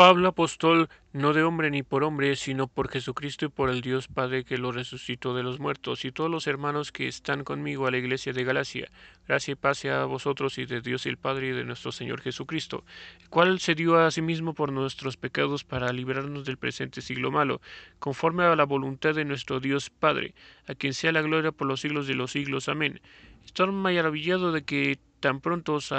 Pablo 0.00 0.28
apóstol, 0.28 0.88
no 1.12 1.34
de 1.34 1.42
hombre 1.42 1.70
ni 1.70 1.82
por 1.82 2.04
hombre, 2.04 2.34
sino 2.34 2.68
por 2.68 2.88
Jesucristo 2.88 3.44
y 3.44 3.48
por 3.50 3.68
el 3.68 3.82
Dios 3.82 4.08
Padre 4.08 4.44
que 4.44 4.56
lo 4.56 4.72
resucitó 4.72 5.34
de 5.34 5.42
los 5.42 5.60
muertos, 5.60 6.06
y 6.06 6.10
todos 6.10 6.30
los 6.30 6.46
hermanos 6.46 6.90
que 6.90 7.06
están 7.06 7.44
conmigo 7.44 7.86
a 7.86 7.90
la 7.90 7.98
iglesia 7.98 8.32
de 8.32 8.42
Galacia. 8.42 8.90
Gracia 9.28 9.52
y 9.52 9.56
paz 9.56 9.84
a 9.84 10.06
vosotros 10.06 10.56
y 10.56 10.64
de 10.64 10.80
Dios 10.80 11.04
el 11.04 11.18
Padre 11.18 11.48
y 11.48 11.50
de 11.50 11.64
nuestro 11.64 11.92
Señor 11.92 12.22
Jesucristo, 12.22 12.82
el 13.20 13.28
cual 13.28 13.60
se 13.60 13.74
dio 13.74 13.98
a 13.98 14.10
sí 14.10 14.22
mismo 14.22 14.54
por 14.54 14.72
nuestros 14.72 15.18
pecados 15.18 15.64
para 15.64 15.92
librarnos 15.92 16.46
del 16.46 16.56
presente 16.56 17.02
siglo 17.02 17.30
malo, 17.30 17.60
conforme 17.98 18.44
a 18.44 18.56
la 18.56 18.64
voluntad 18.64 19.14
de 19.14 19.26
nuestro 19.26 19.60
Dios 19.60 19.90
Padre, 19.90 20.32
a 20.66 20.74
quien 20.74 20.94
sea 20.94 21.12
la 21.12 21.20
gloria 21.20 21.52
por 21.52 21.66
los 21.66 21.82
siglos 21.82 22.06
de 22.06 22.14
los 22.14 22.30
siglos. 22.30 22.70
Amén. 22.70 23.02
Estoy 23.44 23.70
maravillado 23.70 24.50
de 24.50 24.62
que 24.62 24.98
tan 25.20 25.40
pronto 25.40 25.74
os 25.74 25.92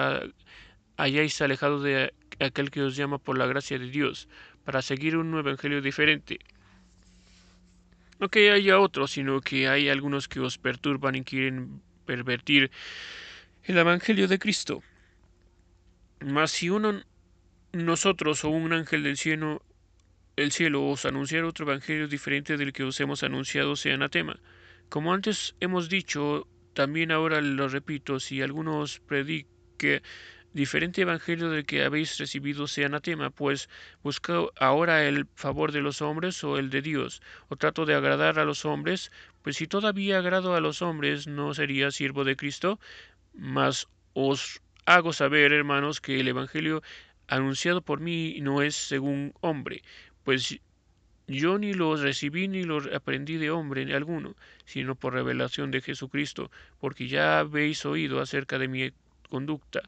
hayáis 1.01 1.41
alejado 1.41 1.81
de 1.81 2.13
aquel 2.39 2.69
que 2.69 2.81
os 2.81 2.95
llama 2.95 3.17
por 3.17 3.37
la 3.37 3.45
gracia 3.45 3.79
de 3.79 3.89
Dios, 3.89 4.27
para 4.63 4.81
seguir 4.81 5.17
un 5.17 5.37
evangelio 5.37 5.81
diferente. 5.81 6.39
No 8.19 8.29
que 8.29 8.51
haya 8.51 8.79
otro, 8.79 9.07
sino 9.07 9.41
que 9.41 9.67
hay 9.67 9.89
algunos 9.89 10.27
que 10.27 10.39
os 10.39 10.57
perturban 10.57 11.15
y 11.15 11.23
quieren 11.23 11.81
pervertir 12.05 12.69
el 13.63 13.77
evangelio 13.77 14.27
de 14.27 14.37
Cristo. 14.37 14.83
Mas 16.19 16.51
si 16.51 16.69
uno 16.69 17.01
nosotros 17.73 18.43
o 18.43 18.49
un 18.49 18.73
ángel 18.73 19.03
del 19.03 19.17
cielo 19.17 19.63
el 20.35 20.51
cielo 20.51 20.87
os 20.87 21.05
anunciar 21.05 21.43
otro 21.43 21.65
evangelio 21.65 22.07
diferente 22.07 22.57
del 22.57 22.73
que 22.73 22.83
os 22.83 22.99
hemos 22.99 23.23
anunciado 23.23 23.75
sea 23.75 23.95
anatema. 23.95 24.39
Como 24.89 25.13
antes 25.13 25.55
hemos 25.59 25.89
dicho, 25.89 26.47
también 26.73 27.11
ahora 27.11 27.41
lo 27.41 27.67
repito, 27.67 28.19
si 28.19 28.41
alguno 28.41 28.79
os 28.79 28.99
predique 28.99 30.01
diferente 30.53 31.01
evangelio 31.01 31.49
del 31.49 31.65
que 31.65 31.83
habéis 31.83 32.17
recibido 32.17 32.67
sea 32.67 32.87
anatema, 32.87 33.29
pues 33.29 33.69
busca 34.03 34.33
ahora 34.59 35.05
el 35.05 35.27
favor 35.35 35.71
de 35.71 35.81
los 35.81 36.01
hombres 36.01 36.43
o 36.43 36.57
el 36.57 36.69
de 36.69 36.81
Dios, 36.81 37.21
o 37.49 37.55
trato 37.55 37.85
de 37.85 37.95
agradar 37.95 38.39
a 38.39 38.45
los 38.45 38.65
hombres, 38.65 39.11
pues 39.41 39.57
si 39.57 39.67
todavía 39.67 40.19
agrado 40.19 40.55
a 40.55 40.61
los 40.61 40.81
hombres 40.81 41.27
no 41.27 41.53
sería 41.53 41.91
siervo 41.91 42.23
de 42.23 42.35
Cristo, 42.35 42.79
mas 43.33 43.87
os 44.13 44.61
hago 44.85 45.13
saber, 45.13 45.53
hermanos, 45.53 46.01
que 46.01 46.19
el 46.19 46.27
evangelio 46.27 46.81
anunciado 47.27 47.81
por 47.81 48.01
mí 48.01 48.39
no 48.41 48.61
es 48.61 48.75
según 48.75 49.33
hombre, 49.39 49.83
pues 50.23 50.59
yo 51.27 51.57
ni 51.57 51.73
lo 51.73 51.95
recibí 51.95 52.49
ni 52.49 52.63
lo 52.63 52.79
aprendí 52.93 53.37
de 53.37 53.51
hombre 53.51 53.95
alguno, 53.95 54.35
sino 54.65 54.95
por 54.95 55.13
revelación 55.13 55.71
de 55.71 55.79
Jesucristo, 55.81 56.51
porque 56.79 57.07
ya 57.07 57.39
habéis 57.39 57.85
oído 57.85 58.19
acerca 58.19 58.59
de 58.59 58.67
mi 58.67 58.91
conducta 59.29 59.81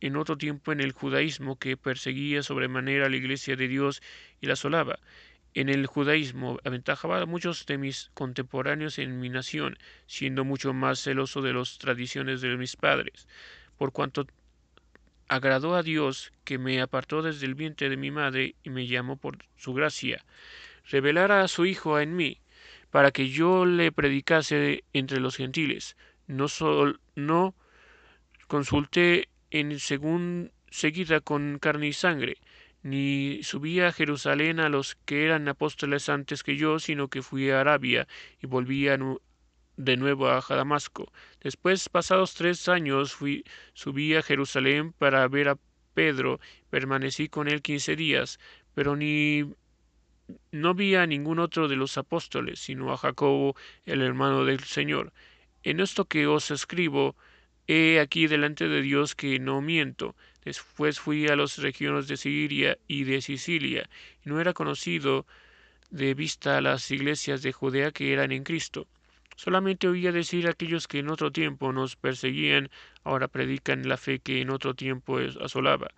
en 0.00 0.16
otro 0.16 0.36
tiempo 0.36 0.72
en 0.72 0.80
el 0.80 0.92
judaísmo 0.92 1.58
que 1.58 1.76
perseguía 1.76 2.42
sobremanera 2.42 3.06
a 3.06 3.08
la 3.08 3.16
iglesia 3.16 3.56
de 3.56 3.68
Dios 3.68 4.02
y 4.40 4.46
la 4.46 4.54
asolaba. 4.54 4.98
En 5.52 5.68
el 5.68 5.86
judaísmo 5.86 6.58
aventajaba 6.64 7.20
a 7.20 7.26
muchos 7.26 7.66
de 7.66 7.76
mis 7.76 8.10
contemporáneos 8.14 8.98
en 8.98 9.18
mi 9.18 9.28
nación, 9.28 9.78
siendo 10.06 10.44
mucho 10.44 10.72
más 10.72 11.00
celoso 11.00 11.42
de 11.42 11.52
las 11.52 11.78
tradiciones 11.78 12.40
de 12.40 12.56
mis 12.56 12.76
padres, 12.76 13.26
por 13.76 13.92
cuanto 13.92 14.26
agradó 15.28 15.74
a 15.74 15.82
Dios 15.82 16.32
que 16.44 16.58
me 16.58 16.80
apartó 16.80 17.22
desde 17.22 17.46
el 17.46 17.54
vientre 17.54 17.88
de 17.88 17.96
mi 17.96 18.10
madre 18.10 18.54
y 18.62 18.70
me 18.70 18.86
llamó 18.86 19.16
por 19.16 19.38
su 19.56 19.74
gracia, 19.74 20.24
revelara 20.88 21.42
a 21.42 21.48
su 21.48 21.66
Hijo 21.66 21.98
en 21.98 22.14
mí, 22.14 22.40
para 22.90 23.10
que 23.10 23.28
yo 23.28 23.64
le 23.66 23.92
predicase 23.92 24.84
entre 24.92 25.20
los 25.20 25.36
gentiles. 25.36 25.96
No, 26.26 26.48
sol, 26.48 27.00
no 27.14 27.54
consulté 28.46 29.28
en 29.50 29.78
según 29.78 30.52
seguida 30.70 31.20
con 31.20 31.58
carne 31.58 31.88
y 31.88 31.92
sangre, 31.92 32.36
ni 32.82 33.42
subí 33.42 33.80
a 33.80 33.92
Jerusalén 33.92 34.60
a 34.60 34.68
los 34.68 34.94
que 35.04 35.24
eran 35.24 35.48
apóstoles 35.48 36.08
antes 36.08 36.42
que 36.42 36.56
yo, 36.56 36.78
sino 36.78 37.08
que 37.08 37.22
fui 37.22 37.50
a 37.50 37.60
Arabia 37.60 38.08
y 38.42 38.46
volví 38.46 38.86
de 39.76 39.96
nuevo 39.96 40.28
a 40.28 40.42
Damasco. 40.48 41.12
Después, 41.40 41.88
pasados 41.88 42.34
tres 42.34 42.68
años, 42.68 43.12
fui, 43.12 43.44
subí 43.74 44.14
a 44.14 44.22
Jerusalén 44.22 44.92
para 44.92 45.26
ver 45.28 45.48
a 45.48 45.58
Pedro, 45.94 46.40
permanecí 46.70 47.28
con 47.28 47.48
él 47.48 47.62
quince 47.62 47.96
días, 47.96 48.38
pero 48.74 48.96
ni 48.96 49.44
no 50.52 50.74
vi 50.74 50.94
a 50.94 51.06
ningún 51.06 51.38
otro 51.38 51.68
de 51.68 51.76
los 51.76 51.98
apóstoles, 51.98 52.60
sino 52.60 52.92
a 52.92 52.96
Jacobo, 52.96 53.56
el 53.84 54.00
hermano 54.00 54.44
del 54.44 54.60
Señor. 54.60 55.12
En 55.62 55.80
esto 55.80 56.06
que 56.06 56.26
os 56.26 56.50
escribo, 56.50 57.16
He 57.72 58.00
aquí 58.00 58.26
delante 58.26 58.66
de 58.66 58.82
Dios 58.82 59.14
que 59.14 59.38
no 59.38 59.60
miento. 59.60 60.16
Después 60.44 60.98
fui 60.98 61.28
a 61.28 61.36
las 61.36 61.56
regiones 61.58 62.08
de 62.08 62.16
Siria 62.16 62.76
y 62.88 63.04
de 63.04 63.20
Sicilia, 63.20 63.88
y 64.24 64.28
no 64.28 64.40
era 64.40 64.54
conocido 64.54 65.24
de 65.88 66.14
vista 66.14 66.58
a 66.58 66.60
las 66.62 66.90
iglesias 66.90 67.42
de 67.42 67.52
Judea 67.52 67.92
que 67.92 68.12
eran 68.12 68.32
en 68.32 68.42
Cristo. 68.42 68.88
Solamente 69.36 69.86
oía 69.86 70.10
decir 70.10 70.48
a 70.48 70.50
aquellos 70.50 70.88
que 70.88 70.98
en 70.98 71.10
otro 71.10 71.30
tiempo 71.30 71.72
nos 71.72 71.94
perseguían, 71.94 72.70
ahora 73.04 73.28
predican 73.28 73.88
la 73.88 73.96
fe 73.96 74.18
que 74.18 74.40
en 74.40 74.50
otro 74.50 74.74
tiempo 74.74 75.20
asolaba. 75.40 75.92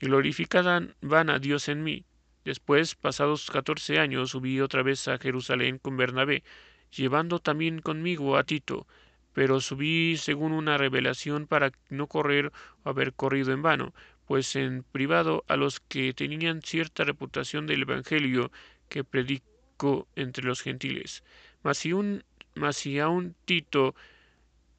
Y 0.00 0.06
glorificaban 0.06 0.94
van 1.02 1.28
a 1.28 1.38
Dios 1.38 1.68
en 1.68 1.84
mí. 1.84 2.06
Después, 2.46 2.94
pasados 2.94 3.50
catorce 3.50 3.98
años, 3.98 4.30
subí 4.30 4.62
otra 4.62 4.82
vez 4.82 5.06
a 5.08 5.18
Jerusalén 5.18 5.76
con 5.76 5.98
Bernabé, 5.98 6.42
llevando 6.90 7.38
también 7.38 7.80
conmigo 7.82 8.38
a 8.38 8.44
Tito, 8.44 8.86
pero 9.32 9.60
subí 9.60 10.16
según 10.16 10.52
una 10.52 10.78
revelación 10.78 11.46
para 11.46 11.72
no 11.88 12.06
correr 12.06 12.52
o 12.84 12.90
haber 12.90 13.14
corrido 13.14 13.52
en 13.52 13.62
vano, 13.62 13.94
pues 14.26 14.56
en 14.56 14.82
privado 14.82 15.44
a 15.48 15.56
los 15.56 15.80
que 15.80 16.12
tenían 16.12 16.62
cierta 16.62 17.04
reputación 17.04 17.66
del 17.66 17.82
Evangelio 17.82 18.50
que 18.88 19.04
predico 19.04 20.08
entre 20.16 20.44
los 20.44 20.62
gentiles. 20.62 21.24
Mas 21.62 21.78
si, 21.78 21.92
un, 21.92 22.24
a 22.56 23.08
un 23.08 23.34
Tito 23.44 23.94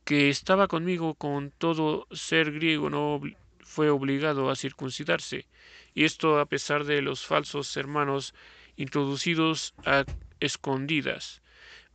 que 0.04 0.30
estaba 0.30 0.68
conmigo 0.68 1.16
con 1.16 1.52
todo 1.52 2.08
ser 2.12 2.52
griego 2.52 2.90
no 2.90 3.22
fue 3.62 3.90
obligado 3.90 4.50
a 4.50 4.56
circuncidarse, 4.56 5.48
y 5.94 6.04
esto 6.04 6.40
a 6.40 6.46
pesar 6.46 6.84
de 6.84 7.02
los 7.02 7.26
falsos 7.26 7.76
hermanos 7.78 8.34
introducidos 8.76 9.74
a 9.86 10.06
escondidas, 10.40 11.42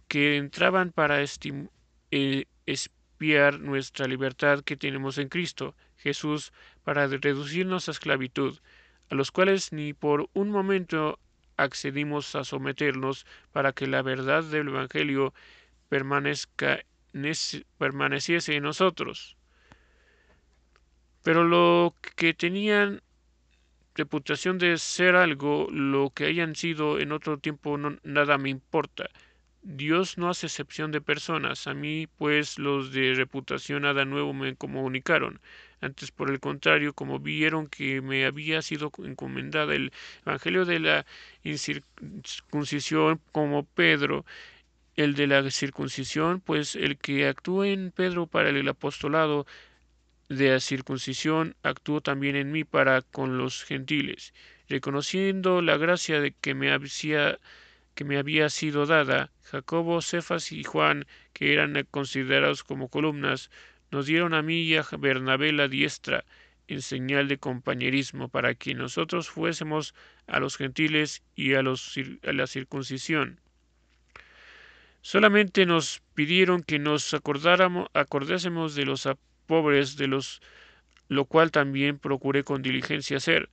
que 0.08 0.36
entraban 0.36 0.90
para 0.90 1.22
eh, 1.22 1.28
espiar 2.66 3.60
nuestra 3.60 4.06
libertad 4.06 4.62
que 4.62 4.76
tenemos 4.76 5.18
en 5.18 5.28
Cristo 5.28 5.74
Jesús 5.96 6.52
para 6.84 7.06
reducirnos 7.06 7.88
a 7.88 7.92
esclavitud, 7.92 8.58
a 9.10 9.14
los 9.14 9.30
cuales 9.30 9.72
ni 9.72 9.92
por 9.92 10.28
un 10.32 10.50
momento 10.50 11.18
accedimos 11.56 12.34
a 12.34 12.44
someternos 12.44 13.26
para 13.52 13.72
que 13.72 13.86
la 13.86 14.02
verdad 14.02 14.44
del 14.44 14.68
Evangelio 14.68 15.34
permanezca, 15.88 16.80
permaneciese 17.78 18.54
en 18.54 18.62
nosotros. 18.62 19.36
Pero 21.22 21.44
lo 21.44 21.94
que 22.16 22.32
tenían 22.32 23.02
reputación 23.94 24.58
de 24.58 24.78
ser 24.78 25.16
algo, 25.16 25.66
lo 25.70 26.10
que 26.10 26.26
hayan 26.26 26.54
sido 26.54 27.00
en 27.00 27.10
otro 27.10 27.38
tiempo, 27.38 27.76
nada 28.04 28.38
me 28.38 28.48
importa. 28.48 29.10
Dios 29.70 30.16
no 30.16 30.30
hace 30.30 30.46
excepción 30.46 30.92
de 30.92 31.02
personas. 31.02 31.66
A 31.66 31.74
mí, 31.74 32.06
pues, 32.16 32.58
los 32.58 32.90
de 32.90 33.12
reputación 33.14 33.82
nada 33.82 34.06
nuevo 34.06 34.32
me 34.32 34.56
comunicaron. 34.56 35.40
Antes, 35.82 36.10
por 36.10 36.30
el 36.30 36.40
contrario, 36.40 36.94
como 36.94 37.18
vieron 37.18 37.66
que 37.68 38.00
me 38.00 38.24
había 38.24 38.62
sido 38.62 38.90
encomendada 39.04 39.74
el 39.74 39.92
Evangelio 40.24 40.64
de 40.64 40.80
la 40.80 41.06
incircuncisión, 41.44 43.20
como 43.30 43.64
Pedro, 43.64 44.24
el 44.96 45.14
de 45.14 45.26
la 45.26 45.50
circuncisión, 45.50 46.40
pues 46.40 46.74
el 46.74 46.96
que 46.98 47.28
actúa 47.28 47.68
en 47.68 47.90
Pedro 47.92 48.26
para 48.26 48.48
el 48.50 48.68
apostolado 48.68 49.46
de 50.30 50.50
la 50.50 50.60
circuncisión, 50.60 51.56
actuó 51.62 52.00
también 52.00 52.36
en 52.36 52.52
mí 52.52 52.64
para 52.64 53.02
con 53.02 53.38
los 53.38 53.64
gentiles, 53.64 54.32
reconociendo 54.68 55.60
la 55.62 55.76
gracia 55.76 56.20
de 56.22 56.32
que 56.32 56.54
me 56.54 56.72
había 56.72 57.38
que 57.98 58.04
me 58.04 58.16
había 58.16 58.48
sido 58.48 58.86
dada, 58.86 59.32
Jacobo, 59.42 60.00
Cefas 60.02 60.52
y 60.52 60.62
Juan, 60.62 61.04
que 61.32 61.52
eran 61.52 61.74
considerados 61.90 62.62
como 62.62 62.86
columnas, 62.86 63.50
nos 63.90 64.06
dieron 64.06 64.34
a 64.34 64.42
mí 64.42 64.60
y 64.60 64.76
a 64.76 64.84
Bernabé 64.96 65.50
la 65.50 65.66
diestra, 65.66 66.24
en 66.68 66.80
señal 66.80 67.26
de 67.26 67.38
compañerismo, 67.38 68.28
para 68.28 68.54
que 68.54 68.72
nosotros 68.76 69.28
fuésemos 69.28 69.96
a 70.28 70.38
los 70.38 70.56
gentiles 70.56 71.24
y 71.34 71.54
a, 71.54 71.62
la 71.64 72.46
circuncisión. 72.46 73.40
Solamente 75.00 75.66
nos 75.66 76.00
pidieron 76.14 76.62
que 76.62 76.78
nos 76.78 77.12
acordáramos, 77.14 77.88
acordásemos 77.94 78.76
de 78.76 78.84
los 78.84 79.08
pobres, 79.46 79.96
de 79.96 80.06
los 80.06 80.40
lo 81.08 81.24
cual 81.24 81.50
también 81.50 81.98
procuré 81.98 82.44
con 82.44 82.62
diligencia 82.62 83.16
hacer, 83.16 83.50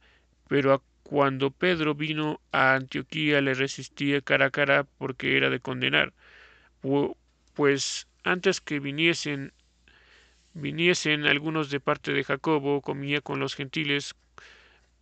pero 0.48 0.84
cuando 1.06 1.52
Pedro 1.52 1.94
vino 1.94 2.42
a 2.52 2.74
Antioquía 2.74 3.40
le 3.40 3.54
resistía 3.54 4.22
cara 4.22 4.48
a 4.48 4.50
cara 4.50 4.88
porque 4.98 5.38
era 5.38 5.52
de 5.52 5.60
condenar, 5.60 6.14
pues 7.54 8.08
antes 8.24 8.60
que 8.60 8.80
viniesen 8.80 9.54
viniesen 10.56 11.28
algunos 11.28 11.70
de 11.70 11.80
parte 11.80 12.12
de 12.12 12.24
Jacobo, 12.24 12.82
comía 12.82 13.22
con 13.22 13.40
los 13.40 13.54
gentiles, 13.54 14.16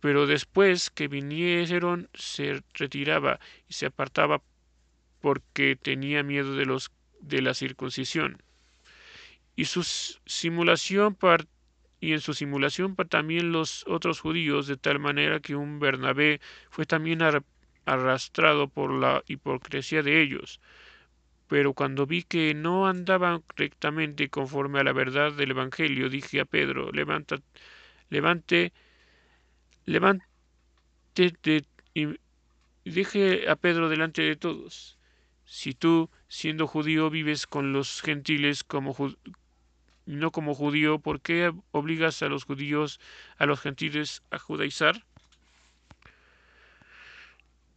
pero 0.00 0.26
después 0.26 0.90
que 0.90 1.08
vinieron 1.08 2.10
se 2.12 2.62
retiraba 2.74 3.40
y 3.66 3.72
se 3.72 3.86
apartaba 3.86 4.42
porque 5.22 5.74
tenía 5.74 6.22
miedo 6.22 6.54
de 6.54 6.66
los 6.66 6.92
de 7.22 7.40
la 7.40 7.54
circuncisión. 7.54 8.42
Y 9.56 9.64
su 9.64 9.82
simulación 10.26 11.14
y 12.04 12.12
en 12.12 12.20
su 12.20 12.34
simulación 12.34 12.94
también 12.96 13.50
los 13.50 13.82
otros 13.88 14.20
judíos, 14.20 14.66
de 14.66 14.76
tal 14.76 14.98
manera 14.98 15.40
que 15.40 15.56
un 15.56 15.78
Bernabé 15.78 16.38
fue 16.68 16.84
también 16.84 17.22
arrastrado 17.86 18.68
por 18.68 18.92
la 18.92 19.22
hipocresía 19.26 20.02
de 20.02 20.20
ellos. 20.20 20.60
Pero 21.48 21.72
cuando 21.72 22.04
vi 22.04 22.22
que 22.22 22.52
no 22.52 22.86
andaban 22.86 23.42
rectamente 23.56 24.28
conforme 24.28 24.80
a 24.80 24.84
la 24.84 24.92
verdad 24.92 25.32
del 25.32 25.52
Evangelio, 25.52 26.10
dije 26.10 26.40
a 26.40 26.44
Pedro, 26.44 26.92
levanta, 26.92 27.36
levante, 28.10 28.74
levante 29.86 31.64
y 31.94 32.18
dije 32.84 33.48
a 33.48 33.56
Pedro 33.56 33.88
delante 33.88 34.20
de 34.20 34.36
todos, 34.36 34.98
si 35.46 35.72
tú, 35.72 36.10
siendo 36.28 36.66
judío, 36.66 37.08
vives 37.08 37.46
con 37.46 37.72
los 37.72 38.02
gentiles 38.02 38.62
como 38.62 38.94
no 40.06 40.30
como 40.30 40.54
judío, 40.54 40.98
¿por 40.98 41.20
qué 41.20 41.52
obligas 41.70 42.22
a 42.22 42.28
los 42.28 42.44
judíos, 42.44 43.00
a 43.38 43.46
los 43.46 43.60
gentiles, 43.60 44.22
a 44.30 44.38
judaizar? 44.38 45.04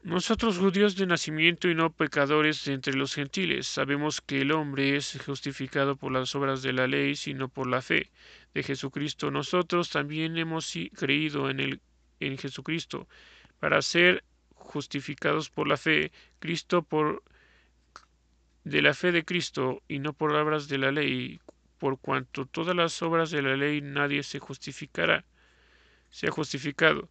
Nosotros 0.03 0.57
judíos 0.57 0.95
de 0.95 1.05
nacimiento 1.05 1.67
y 1.69 1.75
no 1.75 1.91
pecadores 1.91 2.67
entre 2.67 2.93
los 2.93 3.13
gentiles, 3.13 3.67
sabemos 3.67 4.21
que 4.21 4.41
el 4.41 4.53
hombre 4.53 4.95
es 4.95 5.19
justificado 5.25 5.97
por 5.97 6.13
las 6.13 6.33
obras 6.33 6.61
de 6.61 6.71
la 6.71 6.87
ley, 6.87 7.15
sino 7.15 7.49
por 7.49 7.67
la 7.67 7.81
fe 7.81 8.09
de 8.53 8.63
Jesucristo. 8.63 9.31
Nosotros 9.31 9.89
también 9.89 10.37
hemos 10.37 10.73
creído 10.95 11.49
en, 11.49 11.59
el, 11.59 11.81
en 12.21 12.37
Jesucristo 12.37 13.07
para 13.59 13.81
ser 13.81 14.23
justificados 14.53 15.49
por 15.49 15.67
la 15.67 15.77
fe, 15.77 16.11
Cristo 16.39 16.83
por 16.83 17.23
de 18.63 18.81
la 18.81 18.93
fe 18.93 19.11
de 19.11 19.23
Cristo 19.23 19.81
y 19.87 19.99
no 19.99 20.13
por 20.13 20.33
obras 20.33 20.67
de 20.67 20.77
la 20.77 20.91
ley, 20.91 21.39
por 21.77 21.99
cuanto 21.99 22.45
todas 22.45 22.75
las 22.75 23.01
obras 23.01 23.31
de 23.31 23.41
la 23.41 23.55
ley 23.55 23.81
nadie 23.81 24.23
se 24.23 24.39
justificará, 24.39 25.25
se 26.09 26.27
ha 26.27 26.31
justificado 26.31 27.09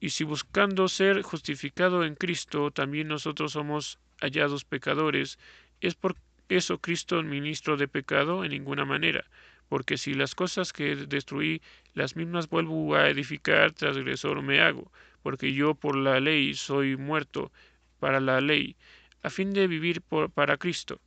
y 0.00 0.10
si 0.10 0.24
buscando 0.24 0.88
ser 0.88 1.22
justificado 1.22 2.04
en 2.04 2.14
Cristo 2.14 2.70
también 2.70 3.08
nosotros 3.08 3.52
somos 3.52 3.98
hallados 4.20 4.64
pecadores, 4.64 5.38
¿es 5.80 5.94
por 5.94 6.16
eso 6.48 6.78
Cristo 6.78 7.22
ministro 7.22 7.76
de 7.76 7.88
pecado? 7.88 8.44
En 8.44 8.50
ninguna 8.50 8.84
manera, 8.84 9.24
porque 9.68 9.96
si 9.96 10.14
las 10.14 10.34
cosas 10.34 10.72
que 10.72 10.96
destruí 10.96 11.62
las 11.94 12.16
mismas 12.16 12.48
vuelvo 12.48 12.94
a 12.94 13.08
edificar, 13.08 13.72
transgresor 13.72 14.42
me 14.42 14.60
hago, 14.60 14.92
porque 15.22 15.52
yo 15.52 15.74
por 15.74 15.96
la 15.96 16.20
ley 16.20 16.54
soy 16.54 16.96
muerto 16.96 17.50
para 17.98 18.20
la 18.20 18.40
ley, 18.40 18.76
a 19.22 19.30
fin 19.30 19.52
de 19.52 19.66
vivir 19.66 20.02
para 20.02 20.58
Cristo, 20.58 21.00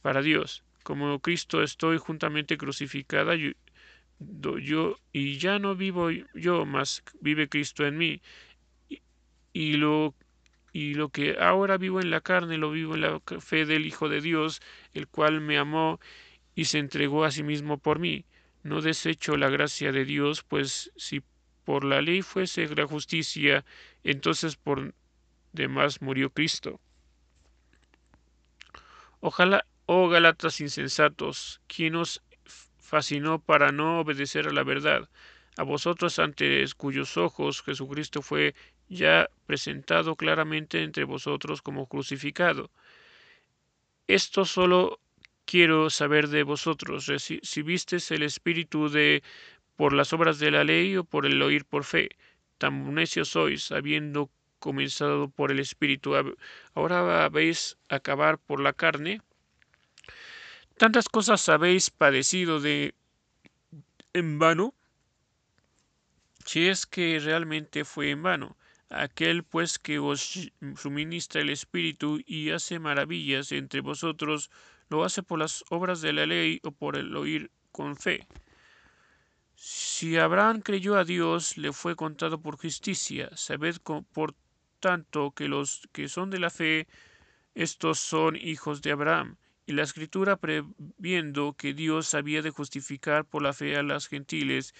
para 0.00 0.22
Dios. 0.22 0.64
Como 0.82 1.18
Cristo 1.20 1.62
estoy 1.62 1.98
juntamente 1.98 2.56
crucificada, 2.56 3.34
yo 3.36 4.96
y 5.12 5.38
ya 5.38 5.58
no 5.58 5.76
vivo 5.76 6.10
yo, 6.34 6.66
mas 6.66 7.02
vive 7.20 7.48
Cristo 7.48 7.86
en 7.86 7.98
mí. 7.98 8.22
Y, 9.52 9.72
lo 9.74 10.14
y 10.72 10.94
lo 10.94 11.08
que 11.08 11.36
ahora 11.40 11.78
vivo 11.78 12.00
en 12.00 12.10
la 12.10 12.20
carne 12.20 12.58
lo 12.58 12.70
vivo 12.70 12.94
en 12.94 13.00
la 13.02 13.20
fe 13.40 13.66
del 13.66 13.86
Hijo 13.86 14.08
de 14.08 14.20
Dios, 14.20 14.60
el 14.92 15.08
cual 15.08 15.40
me 15.40 15.58
amó 15.58 16.00
y 16.54 16.66
se 16.66 16.78
entregó 16.78 17.24
a 17.24 17.30
sí 17.30 17.42
mismo 17.42 17.78
por 17.78 17.98
mí. 17.98 18.24
No 18.62 18.80
desecho 18.80 19.36
la 19.36 19.48
gracia 19.50 19.92
de 19.92 20.04
Dios, 20.04 20.42
pues 20.42 20.92
si 20.96 21.22
por 21.64 21.84
la 21.84 22.00
ley 22.02 22.22
fuese 22.22 22.66
la 22.74 22.86
justicia, 22.86 23.64
entonces 24.02 24.56
por 24.56 24.94
demás 25.52 26.02
murió 26.02 26.30
Cristo. 26.30 26.80
Ojalá, 29.20 29.66
oh 29.90 30.08
Galatas 30.10 30.60
insensatos, 30.60 31.62
quien 31.66 31.96
os 31.96 32.22
fascinó 32.78 33.40
para 33.40 33.72
no 33.72 34.00
obedecer 34.00 34.46
a 34.46 34.52
la 34.52 34.62
verdad, 34.62 35.08
a 35.56 35.62
vosotros 35.62 36.18
ante 36.18 36.64
cuyos 36.76 37.16
ojos 37.16 37.62
Jesucristo 37.62 38.20
fue 38.20 38.54
ya 38.90 39.28
presentado 39.46 40.14
claramente 40.14 40.82
entre 40.82 41.04
vosotros 41.04 41.62
como 41.62 41.86
crucificado. 41.86 42.70
Esto 44.06 44.44
solo 44.44 45.00
quiero 45.46 45.88
saber 45.88 46.28
de 46.28 46.42
vosotros, 46.42 47.10
si 47.42 47.62
visteis 47.62 48.10
el 48.10 48.22
espíritu 48.24 48.90
de 48.90 49.22
por 49.76 49.94
las 49.94 50.12
obras 50.12 50.38
de 50.38 50.50
la 50.50 50.64
ley 50.64 50.98
o 50.98 51.04
por 51.04 51.24
el 51.24 51.40
oír 51.40 51.64
por 51.64 51.84
fe. 51.84 52.10
Tan 52.58 52.94
necios 52.94 53.30
sois, 53.30 53.72
habiendo 53.72 54.30
comenzado 54.58 55.30
por 55.30 55.50
el 55.50 55.60
espíritu, 55.60 56.14
ahora 56.74 57.24
habéis 57.24 57.78
acabar 57.88 58.38
por 58.38 58.60
la 58.60 58.74
carne. 58.74 59.22
Tantas 60.78 61.08
cosas 61.08 61.48
habéis 61.48 61.90
padecido 61.90 62.60
de 62.60 62.94
en 64.12 64.38
vano, 64.38 64.74
si 66.44 66.68
es 66.68 66.86
que 66.86 67.18
realmente 67.18 67.84
fue 67.84 68.10
en 68.10 68.22
vano. 68.22 68.56
Aquel 68.88 69.42
pues 69.42 69.80
que 69.80 69.98
os 69.98 70.50
suministra 70.76 71.42
el 71.42 71.50
Espíritu 71.50 72.20
y 72.24 72.50
hace 72.50 72.78
maravillas 72.78 73.50
entre 73.50 73.80
vosotros, 73.80 74.50
lo 74.88 75.04
hace 75.04 75.24
por 75.24 75.40
las 75.40 75.64
obras 75.68 76.00
de 76.00 76.12
la 76.12 76.26
ley 76.26 76.60
o 76.62 76.70
por 76.70 76.96
el 76.96 77.14
oír 77.16 77.50
con 77.72 77.96
fe. 77.96 78.28
Si 79.56 80.16
Abraham 80.16 80.60
creyó 80.60 80.96
a 80.96 81.04
Dios, 81.04 81.58
le 81.58 81.72
fue 81.72 81.96
contado 81.96 82.40
por 82.40 82.56
justicia. 82.56 83.30
Sabed 83.34 83.78
por 84.12 84.36
tanto 84.78 85.32
que 85.32 85.48
los 85.48 85.88
que 85.90 86.08
son 86.08 86.30
de 86.30 86.38
la 86.38 86.50
fe, 86.50 86.86
estos 87.56 87.98
son 87.98 88.36
hijos 88.36 88.80
de 88.80 88.92
Abraham. 88.92 89.36
Y 89.68 89.74
la 89.74 89.82
escritura, 89.82 90.38
previendo 90.38 91.52
que 91.52 91.74
Dios 91.74 92.14
había 92.14 92.40
de 92.40 92.48
justificar 92.48 93.26
por 93.26 93.42
la 93.42 93.52
fe 93.52 93.76
a 93.76 93.82
las 93.82 94.08
gentiles, 94.08 94.74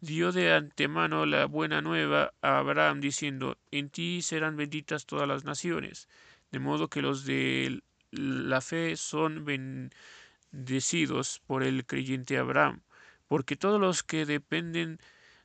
dio 0.00 0.32
de 0.32 0.52
antemano 0.52 1.24
la 1.24 1.46
buena 1.46 1.80
nueva 1.80 2.34
a 2.42 2.58
Abraham, 2.58 3.00
diciendo, 3.00 3.56
En 3.70 3.90
ti 3.90 4.22
serán 4.22 4.56
benditas 4.56 5.06
todas 5.06 5.28
las 5.28 5.44
naciones. 5.44 6.08
De 6.50 6.58
modo 6.58 6.88
que 6.88 7.00
los 7.00 7.24
de 7.24 7.80
la 8.10 8.60
fe 8.60 8.96
son 8.96 9.44
bendecidos 9.44 11.40
por 11.46 11.62
el 11.62 11.86
creyente 11.86 12.36
Abraham, 12.36 12.82
porque 13.28 13.54
todos 13.54 13.80
los 13.80 14.02
que 14.02 14.26
dependen 14.26 14.98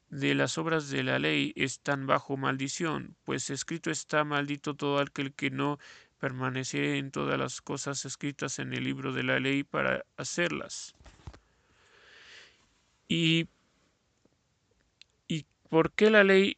de 0.10 0.34
las 0.34 0.58
obras 0.58 0.90
de 0.90 1.04
la 1.04 1.20
ley 1.20 1.54
están 1.56 2.08
bajo 2.08 2.38
maldición, 2.38 3.16
pues 3.24 3.52
escrito 3.52 3.92
está 3.92 4.24
maldito 4.24 4.74
todo 4.74 4.98
aquel 4.98 5.32
que 5.36 5.52
no 5.52 5.78
permanecer 6.20 6.84
en 6.84 7.12
todas 7.12 7.40
las 7.40 7.62
cosas 7.62 8.06
escritas 8.06 8.60
en 8.60 8.74
el 8.74 8.84
libro 8.84 9.14
de 9.14 9.24
la 9.24 9.40
ley 9.40 9.64
para 9.64 10.06
hacerlas. 10.18 10.96
Y, 13.08 13.48
y 15.28 15.46
por 15.70 15.92
qué 15.92 16.10
la 16.12 16.24
ley 16.24 16.58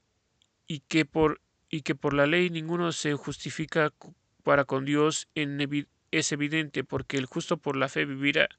y 0.67 0.79
que 0.79 1.05
por 1.05 1.41
y 1.69 1.81
que 1.83 1.95
por 1.95 2.13
la 2.13 2.27
ley 2.27 2.49
ninguno 2.49 2.91
se 2.91 3.13
justifica 3.13 3.93
para 4.43 4.65
con 4.65 4.83
Dios 4.83 5.29
es 6.11 6.31
evidente 6.33 6.83
porque 6.83 7.17
el 7.17 7.25
justo 7.25 7.57
por 7.57 7.77
la 7.77 7.87
fe 7.87 8.03
vivirá. 8.03 8.49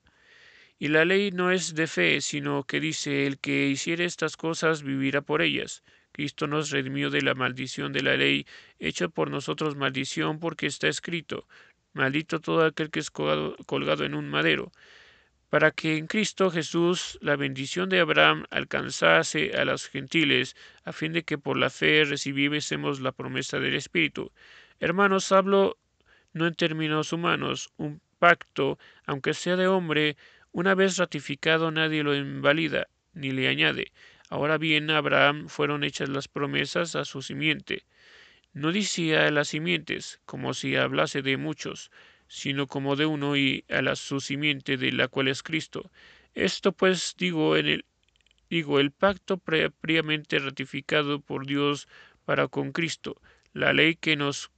Y 0.78 0.88
la 0.88 1.04
ley 1.04 1.30
no 1.30 1.50
es 1.50 1.74
de 1.74 1.86
fe, 1.86 2.20
sino 2.22 2.64
que 2.64 2.80
dice 2.80 3.26
el 3.26 3.38
que 3.38 3.68
hiciere 3.68 4.06
estas 4.06 4.36
cosas 4.36 4.82
vivirá 4.82 5.20
por 5.20 5.42
ellas. 5.42 5.84
Cristo 6.12 6.46
nos 6.46 6.70
redimió 6.70 7.10
de 7.10 7.22
la 7.22 7.34
maldición 7.34 7.92
de 7.92 8.02
la 8.02 8.16
ley, 8.16 8.46
hecha 8.78 9.08
por 9.08 9.30
nosotros 9.30 9.76
maldición, 9.76 10.38
porque 10.38 10.66
está 10.66 10.88
escrito, 10.88 11.46
maldito 11.94 12.40
todo 12.40 12.64
aquel 12.64 12.90
que 12.90 13.00
es 13.00 13.10
colgado, 13.10 14.04
en 14.04 14.14
un 14.14 14.28
madero, 14.28 14.72
para 15.50 15.70
que 15.70 15.96
en 15.96 16.06
Cristo 16.06 16.50
Jesús 16.50 17.18
la 17.20 17.36
bendición 17.36 17.88
de 17.88 18.00
Abraham 18.00 18.44
alcanzase 18.50 19.52
a 19.56 19.64
los 19.64 19.88
gentiles, 19.88 20.56
a 20.84 20.92
fin 20.92 21.12
de 21.12 21.24
que 21.24 21.38
por 21.38 21.56
la 21.56 21.70
fe 21.70 22.04
recibiésemos 22.04 23.00
la 23.00 23.12
promesa 23.12 23.58
del 23.58 23.74
Espíritu. 23.74 24.32
Hermanos, 24.80 25.32
hablo 25.32 25.78
no 26.32 26.46
en 26.46 26.54
términos 26.54 27.12
humanos, 27.12 27.72
un 27.76 28.00
pacto, 28.18 28.78
aunque 29.04 29.34
sea 29.34 29.56
de 29.56 29.66
hombre, 29.66 30.16
una 30.52 30.74
vez 30.74 30.96
ratificado 30.96 31.70
nadie 31.70 32.02
lo 32.02 32.14
invalida 32.14 32.88
ni 33.14 33.30
le 33.30 33.48
añade, 33.48 33.92
Ahora 34.32 34.56
bien, 34.56 34.90
a 34.90 34.96
Abraham 34.96 35.48
fueron 35.48 35.84
hechas 35.84 36.08
las 36.08 36.26
promesas 36.26 36.96
a 36.96 37.04
su 37.04 37.20
simiente. 37.20 37.84
No 38.54 38.72
decía 38.72 39.26
a 39.26 39.30
las 39.30 39.48
simientes, 39.48 40.22
como 40.24 40.54
si 40.54 40.74
hablase 40.74 41.20
de 41.20 41.36
muchos, 41.36 41.90
sino 42.28 42.66
como 42.66 42.96
de 42.96 43.04
uno 43.04 43.36
y 43.36 43.66
a 43.68 43.82
la 43.82 43.94
su 43.94 44.20
simiente 44.20 44.78
de 44.78 44.90
la 44.92 45.08
cual 45.08 45.28
es 45.28 45.42
Cristo. 45.42 45.90
Esto 46.32 46.72
pues 46.72 47.14
digo 47.18 47.58
en 47.58 47.66
el 47.66 47.84
digo 48.48 48.80
el 48.80 48.90
pacto 48.90 49.36
previamente 49.36 50.38
ratificado 50.38 51.20
por 51.20 51.44
Dios 51.44 51.86
para 52.24 52.48
con 52.48 52.72
Cristo, 52.72 53.20
la 53.52 53.74
ley 53.74 53.96
que 53.96 54.16
nos 54.16 54.50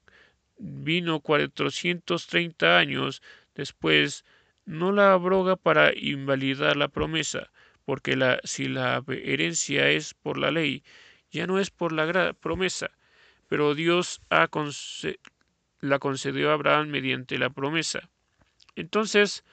vino 0.57 1.19
cuatrocientos 1.19 2.29
treinta 2.29 2.79
años 2.79 3.23
después, 3.57 4.25
no 4.67 4.93
la 4.93 5.15
abroga 5.15 5.57
para 5.57 5.93
invalidar 5.93 6.77
la 6.77 6.87
promesa, 6.87 7.51
porque 7.85 8.17
la, 8.17 8.41
si 8.45 8.69
la 8.69 9.03
herencia 9.09 9.91
es 9.91 10.15
por 10.15 10.39
la 10.39 10.51
ley, 10.51 10.83
ya 11.31 11.47
no 11.47 11.59
es 11.59 11.71
por 11.71 11.93
la 11.93 12.33
promesa, 12.33 12.91
pero 13.49 13.75
Dios 13.75 14.21
la 15.81 15.99
concedió 15.99 16.51
a 16.51 16.55
Abraham 16.55 16.89
mediante 16.89 17.39
la 17.39 17.51
promesa. 17.51 18.09
Entonces, 18.77 19.45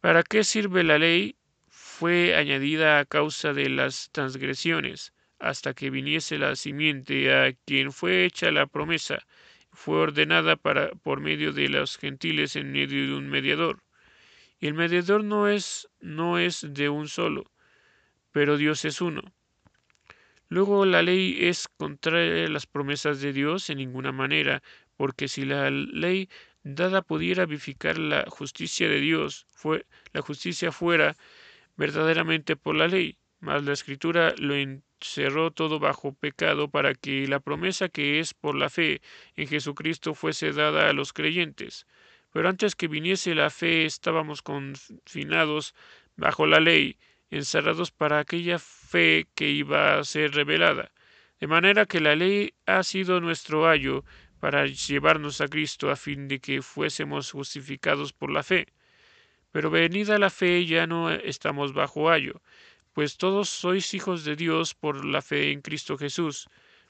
¿para 0.00 0.22
qué 0.22 0.44
sirve 0.44 0.84
la 0.84 0.98
ley? 0.98 1.36
Fue 1.68 2.36
añadida 2.36 2.98
a 2.98 3.04
causa 3.04 3.52
de 3.52 3.68
las 3.68 4.10
transgresiones, 4.12 5.12
hasta 5.38 5.74
que 5.74 5.90
viniese 5.90 6.38
la 6.38 6.54
simiente 6.56 7.34
a 7.34 7.52
quien 7.66 7.92
fue 7.92 8.24
hecha 8.24 8.50
la 8.50 8.66
promesa, 8.66 9.26
fue 9.72 9.96
ordenada 9.96 10.56
para, 10.56 10.90
por 10.90 11.20
medio 11.20 11.52
de 11.52 11.68
los 11.68 11.96
gentiles 11.96 12.56
en 12.56 12.72
medio 12.72 13.06
de 13.06 13.14
un 13.14 13.28
mediador. 13.28 13.82
Y 14.62 14.68
el 14.68 14.74
mediador 14.74 15.24
no 15.24 15.48
es, 15.48 15.88
no 15.98 16.38
es 16.38 16.64
de 16.70 16.88
un 16.88 17.08
solo, 17.08 17.50
pero 18.30 18.56
Dios 18.56 18.84
es 18.84 19.00
uno. 19.00 19.22
Luego 20.48 20.86
la 20.86 21.02
ley 21.02 21.36
es 21.40 21.66
contraria 21.66 22.46
a 22.46 22.48
las 22.48 22.68
promesas 22.68 23.20
de 23.20 23.32
Dios 23.32 23.68
en 23.70 23.78
ninguna 23.78 24.12
manera, 24.12 24.62
porque 24.96 25.26
si 25.26 25.44
la 25.44 25.68
ley 25.68 26.28
dada 26.62 27.02
pudiera 27.02 27.44
vivificar 27.44 27.98
la 27.98 28.24
justicia 28.28 28.88
de 28.88 29.00
Dios, 29.00 29.48
fue, 29.52 29.84
la 30.12 30.22
justicia 30.22 30.70
fuera 30.70 31.16
verdaderamente 31.76 32.54
por 32.54 32.76
la 32.76 32.86
ley, 32.86 33.18
mas 33.40 33.64
la 33.64 33.72
escritura 33.72 34.32
lo 34.38 34.54
encerró 34.54 35.50
todo 35.50 35.80
bajo 35.80 36.14
pecado 36.14 36.70
para 36.70 36.94
que 36.94 37.26
la 37.26 37.40
promesa 37.40 37.88
que 37.88 38.20
es 38.20 38.32
por 38.32 38.54
la 38.54 38.70
fe 38.70 39.02
en 39.34 39.48
Jesucristo 39.48 40.14
fuese 40.14 40.52
dada 40.52 40.88
a 40.88 40.92
los 40.92 41.12
creyentes. 41.12 41.84
Pero 42.32 42.48
antes 42.48 42.74
que 42.74 42.88
viniese 42.88 43.34
la 43.34 43.50
fe 43.50 43.84
estábamos 43.84 44.42
confinados 44.42 45.74
bajo 46.16 46.46
la 46.46 46.60
ley, 46.60 46.98
encerrados 47.30 47.90
para 47.90 48.18
aquella 48.18 48.58
fe 48.58 49.28
que 49.34 49.50
iba 49.50 49.98
a 49.98 50.04
ser 50.04 50.32
revelada. 50.32 50.92
De 51.40 51.46
manera 51.46 51.86
que 51.86 52.00
la 52.00 52.16
ley 52.16 52.54
ha 52.66 52.82
sido 52.82 53.20
nuestro 53.20 53.68
ayo 53.68 54.04
para 54.40 54.66
llevarnos 54.66 55.40
a 55.40 55.48
Cristo 55.48 55.90
a 55.90 55.96
fin 55.96 56.26
de 56.26 56.40
que 56.40 56.62
fuésemos 56.62 57.30
justificados 57.30 58.12
por 58.12 58.30
la 58.30 58.42
fe. 58.42 58.66
Pero 59.52 59.70
venida 59.70 60.18
la 60.18 60.30
fe 60.30 60.64
ya 60.66 60.86
no 60.86 61.10
estamos 61.10 61.74
bajo 61.74 62.10
ayo, 62.10 62.42
pues 62.92 63.18
todos 63.18 63.48
sois 63.48 63.92
hijos 63.94 64.24
de 64.24 64.36
Dios 64.36 64.74
por 64.74 65.04
la 65.04 65.22
fe 65.22 65.52
en 65.52 65.60
Cristo 65.60 65.98
Jesús, 65.98 66.48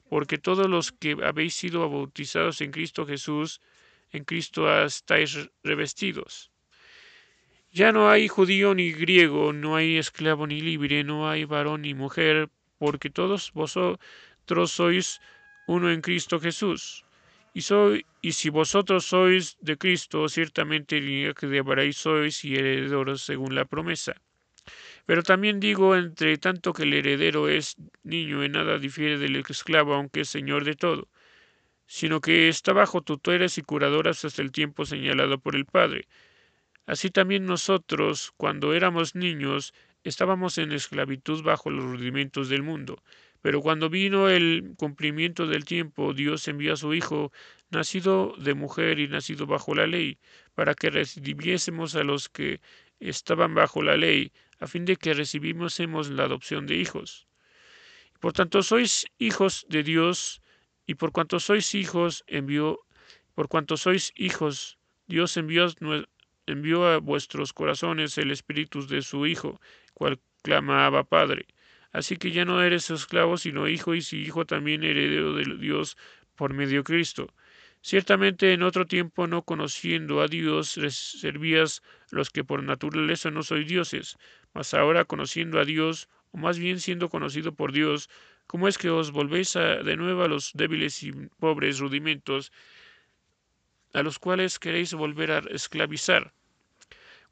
porque 0.09 0.37
todos 0.37 0.69
los 0.69 0.91
que 0.91 1.17
habéis 1.23 1.53
sido 1.53 1.89
bautizados 1.89 2.61
en 2.61 2.71
Cristo 2.71 3.05
Jesús, 3.05 3.61
en 4.13 4.23
Cristo 4.23 4.61
estáis 4.85 5.49
revestidos. 5.63 6.51
Ya 7.71 7.91
no 7.91 8.09
hay 8.09 8.27
judío 8.27 8.75
ni 8.75 8.91
griego, 8.91 9.51
no 9.51 9.75
hay 9.75 9.97
esclavo 9.97 10.45
ni 10.45 10.61
libre, 10.61 11.03
no 11.03 11.27
hay 11.27 11.45
varón 11.45 11.81
ni 11.81 11.95
mujer, 11.95 12.49
porque 12.77 13.09
todos 13.09 13.51
vosotros 13.53 14.71
sois 14.71 15.19
uno 15.67 15.91
en 15.91 16.01
Cristo 16.01 16.39
Jesús. 16.39 17.05
Y, 17.55 17.61
soy, 17.61 18.05
y 18.21 18.33
si 18.33 18.49
vosotros 18.49 19.05
sois 19.05 19.57
de 19.61 19.77
Cristo, 19.77 20.29
ciertamente 20.29 21.01
que 21.33 21.47
de 21.47 21.59
Abraham 21.59 21.93
sois 21.93 22.45
y 22.45 22.55
herederos 22.55 23.23
según 23.23 23.55
la 23.55 23.65
promesa. 23.65 24.15
Pero 25.05 25.23
también 25.23 25.59
digo, 25.59 25.95
entre 25.95 26.37
tanto 26.37 26.73
que 26.73 26.83
el 26.83 26.93
heredero 26.93 27.49
es 27.49 27.75
niño, 28.03 28.43
en 28.43 28.53
nada 28.53 28.77
difiere 28.77 29.17
del 29.17 29.35
esclavo, 29.35 29.93
aunque 29.95 30.21
es 30.21 30.29
señor 30.29 30.63
de 30.63 30.75
todo, 30.75 31.09
sino 31.93 32.21
que 32.21 32.49
está 32.49 32.73
bajo 32.73 33.03
tutoras 33.03 33.59
y 33.59 33.61
curadoras 33.61 34.25
hasta 34.25 34.41
el 34.41 34.51
tiempo 34.51 34.83
señalado 34.83 35.37
por 35.37 35.55
el 35.55 35.67
Padre. 35.67 36.07
Así 36.87 37.11
también 37.11 37.45
nosotros, 37.45 38.33
cuando 38.35 38.73
éramos 38.73 39.13
niños, 39.13 39.75
estábamos 40.03 40.57
en 40.57 40.71
esclavitud 40.71 41.43
bajo 41.43 41.69
los 41.69 41.85
rudimentos 41.85 42.49
del 42.49 42.63
mundo. 42.63 43.03
Pero 43.41 43.61
cuando 43.61 43.91
vino 43.91 44.27
el 44.27 44.73
cumplimiento 44.75 45.45
del 45.45 45.65
tiempo, 45.65 46.15
Dios 46.15 46.47
envió 46.47 46.73
a 46.73 46.77
su 46.77 46.95
Hijo, 46.95 47.31
nacido 47.69 48.33
de 48.39 48.55
mujer 48.55 48.97
y 48.97 49.07
nacido 49.07 49.45
bajo 49.45 49.75
la 49.75 49.85
ley, 49.85 50.17
para 50.55 50.73
que 50.73 50.89
recibiésemos 50.89 51.93
a 51.93 52.03
los 52.03 52.27
que 52.27 52.59
estaban 52.99 53.53
bajo 53.53 53.83
la 53.83 53.97
ley, 53.97 54.31
a 54.57 54.65
fin 54.65 54.85
de 54.85 54.95
que 54.95 55.13
recibimosemos 55.13 56.09
la 56.09 56.23
adopción 56.23 56.65
de 56.65 56.75
hijos. 56.75 57.27
Por 58.19 58.33
tanto 58.33 58.63
sois 58.63 59.05
hijos 59.19 59.67
de 59.69 59.83
Dios, 59.83 60.41
y 60.85 60.95
por 60.95 61.11
cuanto 61.11 61.39
sois 61.39 61.75
hijos, 61.75 62.23
envió, 62.27 62.79
por 63.35 63.47
cuanto 63.47 63.77
sois 63.77 64.11
hijos, 64.15 64.77
Dios 65.07 65.37
envió, 65.37 65.67
envió 66.45 66.87
a 66.87 66.97
vuestros 66.97 67.53
corazones 67.53 68.17
el 68.17 68.31
espíritu 68.31 68.85
de 68.87 69.01
su 69.01 69.25
Hijo, 69.25 69.59
cual 69.93 70.19
clamaba 70.43 71.03
Padre. 71.03 71.47
Así 71.91 72.17
que 72.17 72.31
ya 72.31 72.43
no 72.43 72.61
eres 72.61 72.89
esclavo, 72.89 73.37
sino 73.37 73.67
hijo, 73.67 73.93
y 73.93 74.01
si 74.01 74.17
hijo 74.21 74.45
también 74.45 74.83
heredero 74.83 75.33
de 75.35 75.57
Dios 75.57 75.95
por 76.35 76.53
medio 76.53 76.83
Cristo. 76.83 77.33
Ciertamente 77.81 78.53
en 78.53 78.63
otro 78.63 78.85
tiempo 78.85 79.27
no 79.27 79.43
conociendo 79.43 80.21
a 80.21 80.27
Dios 80.27 80.79
servías 80.89 81.81
los 82.11 82.29
que 82.29 82.43
por 82.43 82.63
naturaleza 82.63 83.29
no 83.29 83.43
sois 83.43 83.67
dioses, 83.67 84.17
mas 84.53 84.73
ahora 84.73 85.05
conociendo 85.05 85.59
a 85.59 85.65
Dios, 85.65 86.07
o 86.31 86.37
más 86.37 86.57
bien 86.57 86.79
siendo 86.79 87.09
conocido 87.09 87.53
por 87.53 87.73
Dios, 87.73 88.09
¿cómo 88.53 88.67
es 88.67 88.77
que 88.77 88.91
os 88.91 89.09
volvéis 89.09 89.53
de 89.53 89.97
nuevo 89.97 90.21
a 90.21 90.27
los 90.27 90.51
débiles 90.53 91.01
y 91.01 91.11
pobres 91.39 91.79
rudimentos 91.79 92.51
a 93.93 94.03
los 94.03 94.19
cuales 94.19 94.59
queréis 94.59 94.93
volver 94.93 95.31
a 95.31 95.39
esclavizar? 95.49 96.35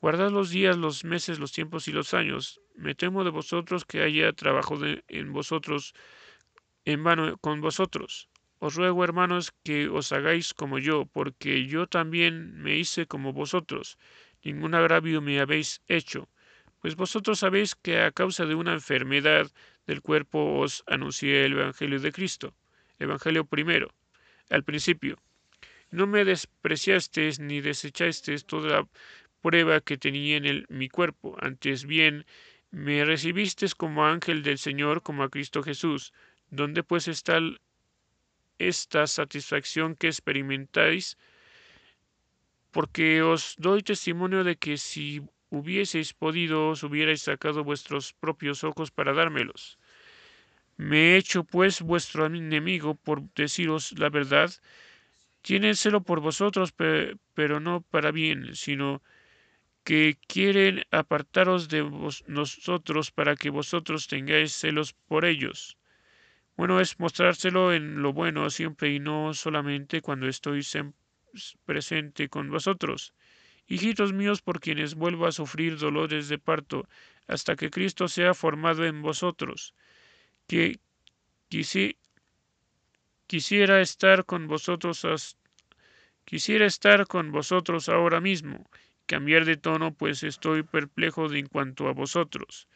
Guardad 0.01 0.31
los 0.31 0.49
días, 0.49 0.77
los 0.77 1.03
meses, 1.03 1.37
los 1.37 1.51
tiempos 1.51 1.87
y 1.87 1.91
los 1.91 2.15
años. 2.15 2.59
Me 2.75 2.95
temo 2.95 3.23
de 3.23 3.29
vosotros 3.29 3.85
que 3.85 4.01
haya 4.01 4.33
trabajo 4.33 4.79
en 4.83 5.31
vosotros 5.31 5.93
en 6.85 7.03
vano 7.03 7.37
con 7.37 7.61
vosotros. 7.61 8.27
Os 8.57 8.73
ruego, 8.73 9.03
hermanos, 9.03 9.53
que 9.63 9.89
os 9.89 10.11
hagáis 10.11 10.55
como 10.55 10.79
yo, 10.79 11.05
porque 11.05 11.67
yo 11.67 11.85
también 11.85 12.59
me 12.63 12.77
hice 12.77 13.05
como 13.05 13.31
vosotros. 13.31 13.99
Ningún 14.43 14.73
agravio 14.73 15.21
me 15.21 15.39
habéis 15.39 15.83
hecho. 15.87 16.29
Pues 16.79 16.95
vosotros 16.95 17.37
sabéis 17.37 17.75
que 17.75 18.01
a 18.01 18.11
causa 18.11 18.47
de 18.47 18.55
una 18.55 18.73
enfermedad 18.73 19.51
del 19.87 20.01
cuerpo 20.01 20.59
os 20.59 20.83
anuncié 20.87 21.45
el 21.45 21.53
Evangelio 21.53 21.99
de 21.99 22.11
Cristo. 22.11 22.53
Evangelio 22.99 23.45
primero, 23.45 23.93
al 24.49 24.63
principio. 24.63 25.17
No 25.89 26.07
me 26.07 26.23
despreciasteis 26.23 27.39
ni 27.39 27.61
desechasteis 27.61 28.45
toda 28.45 28.87
prueba 29.41 29.81
que 29.81 29.97
tenía 29.97 30.37
en 30.37 30.45
el, 30.45 30.65
mi 30.69 30.87
cuerpo, 30.87 31.35
antes 31.39 31.85
bien 31.85 32.25
me 32.71 33.03
recibisteis 33.03 33.75
como 33.75 34.05
ángel 34.05 34.43
del 34.43 34.57
Señor, 34.57 35.01
como 35.03 35.23
a 35.23 35.29
Cristo 35.29 35.61
Jesús. 35.61 36.13
¿Dónde 36.49 36.83
pues 36.83 37.07
está 37.09 37.39
esta 38.57 39.07
satisfacción 39.07 39.95
que 39.95 40.07
experimentáis? 40.07 41.17
Porque 42.71 43.21
os 43.21 43.55
doy 43.57 43.81
testimonio 43.83 44.45
de 44.45 44.55
que 44.55 44.77
si 44.77 45.21
hubieseis 45.51 46.13
podido, 46.13 46.69
os 46.69 46.81
hubierais 46.83 47.21
sacado 47.21 47.63
vuestros 47.63 48.13
propios 48.13 48.63
ojos 48.63 48.89
para 48.89 49.13
dármelos. 49.13 49.77
Me 50.77 50.97
he 51.13 51.17
hecho 51.17 51.43
pues 51.43 51.81
vuestro 51.81 52.25
enemigo 52.25 52.95
por 52.95 53.21
deciros 53.35 53.93
la 53.99 54.09
verdad. 54.09 54.51
Tienen 55.41 55.75
celo 55.75 56.01
por 56.03 56.19
vosotros, 56.21 56.73
pero 57.33 57.59
no 57.59 57.81
para 57.81 58.11
bien, 58.11 58.55
sino 58.55 59.01
que 59.83 60.17
quieren 60.27 60.83
apartaros 60.91 61.67
de 61.69 61.83
nosotros 62.27 63.11
para 63.11 63.35
que 63.35 63.49
vosotros 63.49 64.07
tengáis 64.07 64.53
celos 64.53 64.93
por 64.93 65.25
ellos. 65.25 65.77
Bueno 66.57 66.79
es 66.79 66.99
mostrárselo 66.99 67.73
en 67.73 68.01
lo 68.01 68.13
bueno 68.13 68.49
siempre 68.49 68.93
y 68.93 68.99
no 68.99 69.33
solamente 69.33 70.01
cuando 70.01 70.27
estoy 70.27 70.61
presente 71.65 72.29
con 72.29 72.49
vosotros. 72.49 73.13
Hijitos 73.71 74.11
míos, 74.11 74.41
por 74.41 74.59
quienes 74.59 74.95
vuelvo 74.95 75.25
a 75.27 75.31
sufrir 75.31 75.77
dolores 75.77 76.27
de 76.27 76.37
parto, 76.37 76.89
hasta 77.25 77.55
que 77.55 77.69
Cristo 77.69 78.09
sea 78.09 78.33
formado 78.33 78.85
en 78.85 79.01
vosotros, 79.01 79.73
que 80.45 80.77
quisiera 83.27 83.79
estar 83.79 84.25
con 84.25 84.49
vosotros 84.49 85.37
quisiera 86.25 86.65
estar 86.65 87.07
con 87.07 87.31
vosotros 87.31 87.87
ahora 87.87 88.19
mismo, 88.19 88.69
cambiar 89.05 89.45
de 89.45 89.55
tono, 89.55 89.93
pues 89.93 90.23
estoy 90.23 90.63
perplejo 90.63 91.29
de 91.29 91.39
en 91.39 91.47
cuanto 91.47 91.87
a 91.87 91.93
vosotros. 91.93 92.67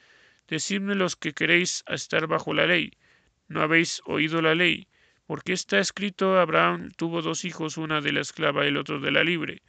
Decidme 0.48 0.96
los 0.96 1.18
que 1.18 1.34
queréis 1.34 1.84
estar 1.90 2.25
bajo 2.28 2.54
la 2.54 2.68
ley. 2.68 2.94
¿No 3.50 3.62
habéis 3.62 4.02
oído 4.06 4.42
la 4.42 4.56
ley? 4.56 4.88
Porque 5.28 5.52
está 5.52 5.78
escrito 5.80 6.40
Abraham 6.40 6.92
tuvo 6.96 7.22
dos 7.22 7.44
hijos, 7.44 7.75
una 7.75 8.00
de 8.00 8.14
la 8.14 8.22
esclava 8.22 8.64
y 8.64 8.70
el 8.70 8.78
otro 8.78 9.02
de 9.02 9.12
la 9.12 9.25
libre. 9.25 9.62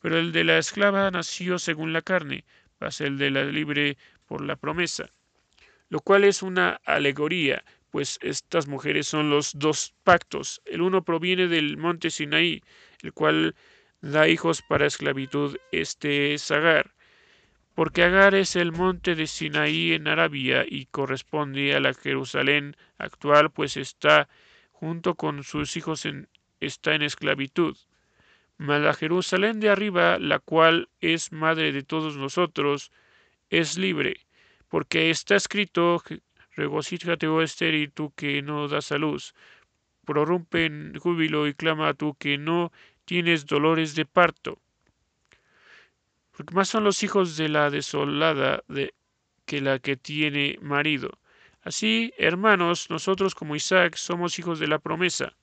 Pero 0.00 0.18
el 0.18 0.32
de 0.32 0.44
la 0.44 0.58
esclava 0.58 1.10
nació 1.10 1.58
según 1.58 1.92
la 1.92 2.02
carne, 2.02 2.44
mas 2.80 3.00
el 3.00 3.18
de 3.18 3.30
la 3.30 3.44
libre 3.44 3.96
por 4.26 4.42
la 4.42 4.56
promesa. 4.56 5.10
Lo 5.88 6.00
cual 6.00 6.24
es 6.24 6.42
una 6.42 6.80
alegoría, 6.84 7.64
pues 7.90 8.18
estas 8.22 8.68
mujeres 8.68 9.08
son 9.08 9.30
los 9.30 9.58
dos 9.58 9.94
pactos. 10.04 10.62
El 10.64 10.80
uno 10.82 11.02
proviene 11.02 11.48
del 11.48 11.76
monte 11.76 12.10
Sinaí, 12.10 12.62
el 13.02 13.12
cual 13.12 13.54
da 14.00 14.28
hijos 14.28 14.62
para 14.62 14.86
esclavitud, 14.86 15.56
este 15.72 16.34
es 16.34 16.50
Agar. 16.50 16.94
porque 17.74 18.02
Agar 18.04 18.34
es 18.34 18.56
el 18.56 18.72
monte 18.72 19.14
de 19.14 19.26
Sinaí 19.26 19.92
en 19.92 20.08
Arabia 20.08 20.64
y 20.68 20.86
corresponde 20.86 21.74
a 21.74 21.80
la 21.80 21.94
Jerusalén 21.94 22.76
actual, 22.98 23.50
pues 23.50 23.76
está 23.76 24.28
junto 24.72 25.14
con 25.14 25.44
sus 25.44 25.76
hijos 25.76 26.06
en, 26.06 26.28
está 26.60 26.94
en 26.94 27.02
esclavitud. 27.02 27.76
Mas 28.66 28.80
la 28.82 28.94
Jerusalén 28.94 29.60
de 29.60 29.70
arriba, 29.70 30.18
la 30.18 30.38
cual 30.38 30.88
es 31.00 31.32
madre 31.32 31.72
de 31.72 31.82
todos 31.82 32.16
nosotros, 32.16 32.92
es 33.48 33.78
libre, 33.78 34.26
porque 34.68 35.10
está 35.10 35.34
escrito, 35.36 36.02
regocíjate, 36.56 37.26
oh 37.26 37.42
y 37.42 37.88
tú 37.88 38.12
que 38.14 38.42
no 38.42 38.68
das 38.68 38.92
a 38.92 38.98
luz, 38.98 39.34
prorrumpe 40.04 40.66
en 40.66 40.98
júbilo 40.98 41.48
y 41.48 41.54
clama 41.54 41.94
tú 41.94 42.14
que 42.14 42.38
no 42.38 42.72
tienes 43.04 43.46
dolores 43.46 43.94
de 43.94 44.04
parto 44.04 44.60
porque 46.40 46.54
más 46.54 46.70
son 46.70 46.84
los 46.84 47.02
hijos 47.02 47.36
de 47.36 47.50
la 47.50 47.68
desolada 47.68 48.64
de, 48.66 48.94
que 49.44 49.60
la 49.60 49.78
que 49.78 49.98
tiene 49.98 50.58
marido. 50.62 51.18
Así, 51.60 52.14
hermanos, 52.16 52.88
nosotros 52.88 53.34
como 53.34 53.56
Isaac 53.56 53.96
somos 53.96 54.38
hijos 54.38 54.58
de 54.58 54.66
la 54.66 54.78
promesa. 54.78 55.36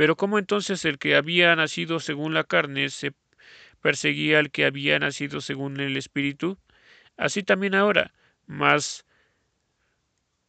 Pero 0.00 0.16
¿cómo 0.16 0.38
entonces 0.38 0.86
el 0.86 0.96
que 0.96 1.14
había 1.14 1.54
nacido 1.54 2.00
según 2.00 2.32
la 2.32 2.44
carne 2.44 2.88
se 2.88 3.12
perseguía 3.82 4.38
al 4.38 4.50
que 4.50 4.64
había 4.64 4.98
nacido 4.98 5.42
según 5.42 5.78
el 5.78 5.94
Espíritu? 5.98 6.56
Así 7.18 7.42
también 7.42 7.74
ahora. 7.74 8.14
Mas, 8.46 9.04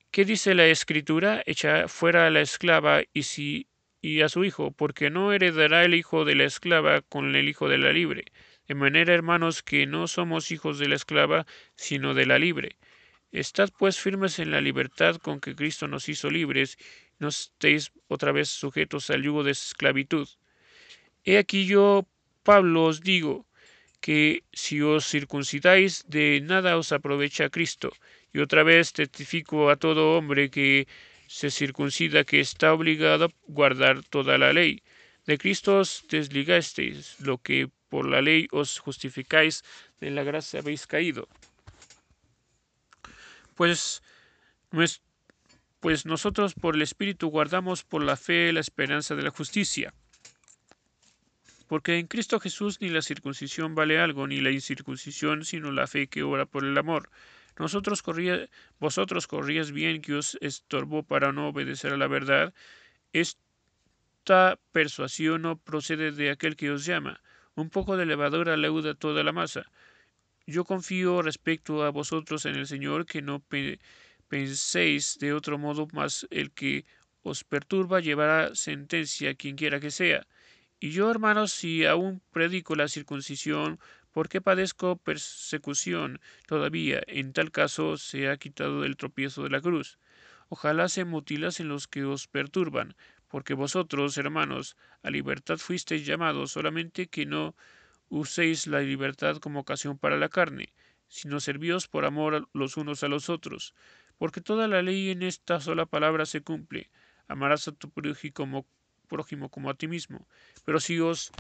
¿qué 0.10 0.24
dice 0.24 0.56
la 0.56 0.68
Escritura? 0.68 1.44
Echa 1.46 1.90
fuera 1.90 2.28
a 2.28 2.30
la 2.30 2.40
esclava 2.40 3.02
y, 3.12 3.24
si, 3.24 3.68
y 4.00 4.22
a 4.22 4.30
su 4.30 4.46
hijo, 4.46 4.72
porque 4.72 5.10
no 5.10 5.34
heredará 5.34 5.84
el 5.84 5.96
hijo 5.96 6.24
de 6.24 6.36
la 6.36 6.46
esclava 6.46 7.02
con 7.02 7.36
el 7.36 7.50
hijo 7.50 7.68
de 7.68 7.78
la 7.78 7.92
libre. 7.92 8.24
De 8.70 8.76
manera, 8.76 9.14
hermanos, 9.14 9.64
que 9.64 9.86
no 9.86 10.08
somos 10.08 10.52
hijos 10.52 10.80
de 10.80 10.88
la 10.88 10.96
esclava, 10.96 11.46
sino 11.76 12.14
de 12.14 12.26
la 12.26 12.40
libre. 12.40 12.78
Estad 13.34 13.70
pues 13.78 14.00
firmes 14.00 14.40
en 14.40 14.52
la 14.52 14.62
libertad 14.62 15.18
con 15.18 15.42
que 15.42 15.56
Cristo 15.56 15.90
nos 15.90 16.08
hizo 16.08 16.30
libres, 16.30 16.78
no 17.22 17.30
estéis 17.30 17.92
otra 18.08 18.32
vez 18.32 18.50
sujetos 18.50 19.10
al 19.12 19.22
yugo 19.22 19.44
de 19.44 19.52
esclavitud. 19.52 20.28
He 21.24 21.38
aquí 21.38 21.68
yo, 21.68 22.08
Pablo, 22.42 22.86
os 22.86 23.02
digo, 23.02 23.46
que 24.02 24.44
si 24.52 24.82
os 24.82 25.06
circuncidáis, 25.06 26.04
de 26.10 26.42
nada 26.42 26.78
os 26.82 26.92
aprovecha 26.92 27.54
Cristo. 27.54 27.94
Y 28.34 28.40
otra 28.40 28.64
vez 28.64 28.92
testifico 28.92 29.70
a 29.70 29.76
todo 29.76 30.18
hombre 30.18 30.50
que 30.50 30.88
se 31.28 31.52
circuncida 31.52 32.24
que 32.24 32.40
está 32.40 32.74
obligado 32.74 33.26
a 33.26 33.34
guardar 33.48 34.02
toda 34.04 34.40
la 34.40 34.52
ley. 34.52 34.82
De 35.28 35.38
Cristo 35.38 35.78
os 35.78 36.04
desligasteis, 36.10 37.20
lo 37.20 37.38
que 37.38 37.70
por 37.88 38.10
la 38.10 38.22
ley 38.22 38.48
os 38.52 38.80
justificáis, 38.80 39.64
de 40.00 40.10
la 40.10 40.24
gracia 40.24 40.60
habéis 40.60 40.88
caído. 40.88 41.28
Pues, 43.54 44.02
pues 45.82 46.06
nosotros 46.06 46.54
por 46.54 46.76
el 46.76 46.82
Espíritu 46.82 47.28
guardamos 47.28 47.84
por 47.84 48.04
la 48.04 48.16
fe 48.16 48.54
la 48.54 48.62
esperanza 48.62 49.16
de 49.16 49.24
la 49.24 49.32
justicia. 49.32 49.94
Porque 51.68 51.98
en 51.98 52.08
Cristo 52.08 52.40
Jesús 52.40 52.80
ni 52.80 52.90
la 52.90 53.02
circuncisión 53.02 53.76
vale 53.76 54.00
algo, 54.00 54.28
ni 54.28 54.40
la 54.40 54.52
incircuncisión, 54.52 55.44
sino 55.44 55.72
la 55.72 55.88
fe 55.88 56.08
que 56.08 56.24
obra 56.24 56.46
por 56.46 56.64
el 56.64 56.78
amor. 56.78 57.10
Nosotros 57.60 58.02
corría, 58.02 58.48
vosotros 58.80 59.28
corríais 59.28 59.72
bien 59.72 60.02
que 60.02 60.14
os 60.14 60.38
estorbó 60.40 61.04
para 61.04 61.34
no 61.34 61.50
obedecer 61.50 61.92
a 61.92 61.98
la 61.98 62.08
verdad. 62.08 62.54
Esta 63.12 64.58
persuasión 64.72 65.42
no 65.42 65.58
procede 65.58 66.12
de 66.12 66.30
aquel 66.30 66.56
que 66.56 66.72
os 66.72 66.86
llama 66.86 67.22
un 67.56 67.70
poco 67.70 67.98
de 67.98 68.06
levadura 68.06 68.58
leuda 68.58 68.94
toda 68.94 69.24
la 69.24 69.32
masa. 69.32 69.66
Yo 70.48 70.64
confío 70.66 71.22
respecto 71.22 71.84
a 71.84 71.92
vosotros 71.92 72.46
en 72.46 72.56
el 72.56 72.68
Señor 72.68 73.06
que 73.06 73.22
no 73.22 73.40
penséis 74.32 75.20
de 75.20 75.34
otro 75.34 75.58
modo, 75.58 75.90
mas 75.92 76.26
el 76.32 76.52
que 76.52 76.86
os 77.22 77.44
perturba 77.44 78.00
llevará 78.00 78.56
sentencia 78.56 79.36
quien 79.36 79.58
quiera 79.58 79.82
que 79.82 79.92
sea. 79.92 80.26
Y 80.80 80.92
yo, 80.92 81.12
hermanos, 81.12 81.52
si 81.52 81.84
aún 81.86 82.22
predico 82.32 82.76
la 82.78 82.88
circuncisión, 82.88 83.78
¿por 84.14 84.30
qué 84.30 84.40
padezco 84.40 84.96
persecución 84.96 86.22
todavía? 86.48 87.02
En 87.08 87.34
tal 87.34 87.52
caso 87.52 87.98
se 87.98 88.30
ha 88.30 88.38
quitado 88.38 88.86
el 88.86 88.96
tropiezo 88.96 89.44
de 89.44 89.50
la 89.50 89.60
cruz. 89.60 90.00
Ojalá 90.48 90.88
se 90.88 91.04
mutilasen 91.04 91.68
los 91.68 91.90
que 91.90 92.06
os 92.06 92.30
perturban, 92.30 92.96
porque 93.28 93.54
vosotros, 93.54 94.18
hermanos, 94.18 94.78
a 95.04 95.10
libertad 95.10 95.58
fuisteis 95.58 96.06
llamados, 96.06 96.54
solamente 96.54 97.08
que 97.08 97.26
no 97.26 97.54
uséis 98.08 98.66
la 98.66 98.80
libertad 98.80 99.40
como 99.40 99.60
ocasión 99.60 99.98
para 99.98 100.18
la 100.18 100.30
carne, 100.30 100.74
sino 101.10 101.42
servíos 101.42 101.90
por 101.90 102.06
amor 102.06 102.48
los 102.54 102.78
unos 102.78 103.04
a 103.04 103.10
los 103.10 103.30
otros, 103.30 103.76
porque 104.22 104.40
toda 104.40 104.68
la 104.68 104.84
ley 104.84 105.10
en 105.10 105.24
esta 105.24 105.60
sola 105.60 105.88
palabra 105.88 106.28
se 106.28 106.42
cumple, 106.42 106.92
amarás 107.28 107.68
a 107.68 107.72
tu 107.72 107.90
prójimo 107.90 108.34
como, 108.36 108.68
prójimo 109.08 109.50
como 109.50 109.72
a 109.72 109.74
ti 109.74 109.88
mismo. 109.88 110.28
Pero 110.64 110.80
si 110.80 111.00
os 111.00 111.32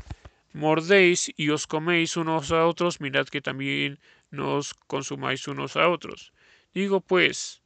mordéis 0.52 1.32
y 1.38 1.50
os 1.50 1.68
coméis 1.68 2.18
unos 2.18 2.52
a 2.52 2.66
otros, 2.66 3.00
mirad 3.00 3.28
que 3.28 3.40
también 3.40 4.00
no 4.32 4.56
os 4.56 4.74
consumáis 4.74 5.48
unos 5.48 5.76
a 5.76 5.90
otros. 5.90 6.34
Digo 6.74 7.02
pues, 7.02 7.62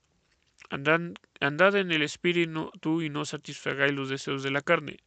Andad, 0.70 1.76
en 1.78 1.92
el 1.94 2.02
espíritu 2.02 2.70
tú 2.82 3.02
y 3.02 3.10
no 3.10 3.24
satisfagáis 3.24 3.94
los 3.94 4.10
deseos 4.10 4.44
de 4.44 4.52
la 4.52 4.64
carne, 4.64 4.98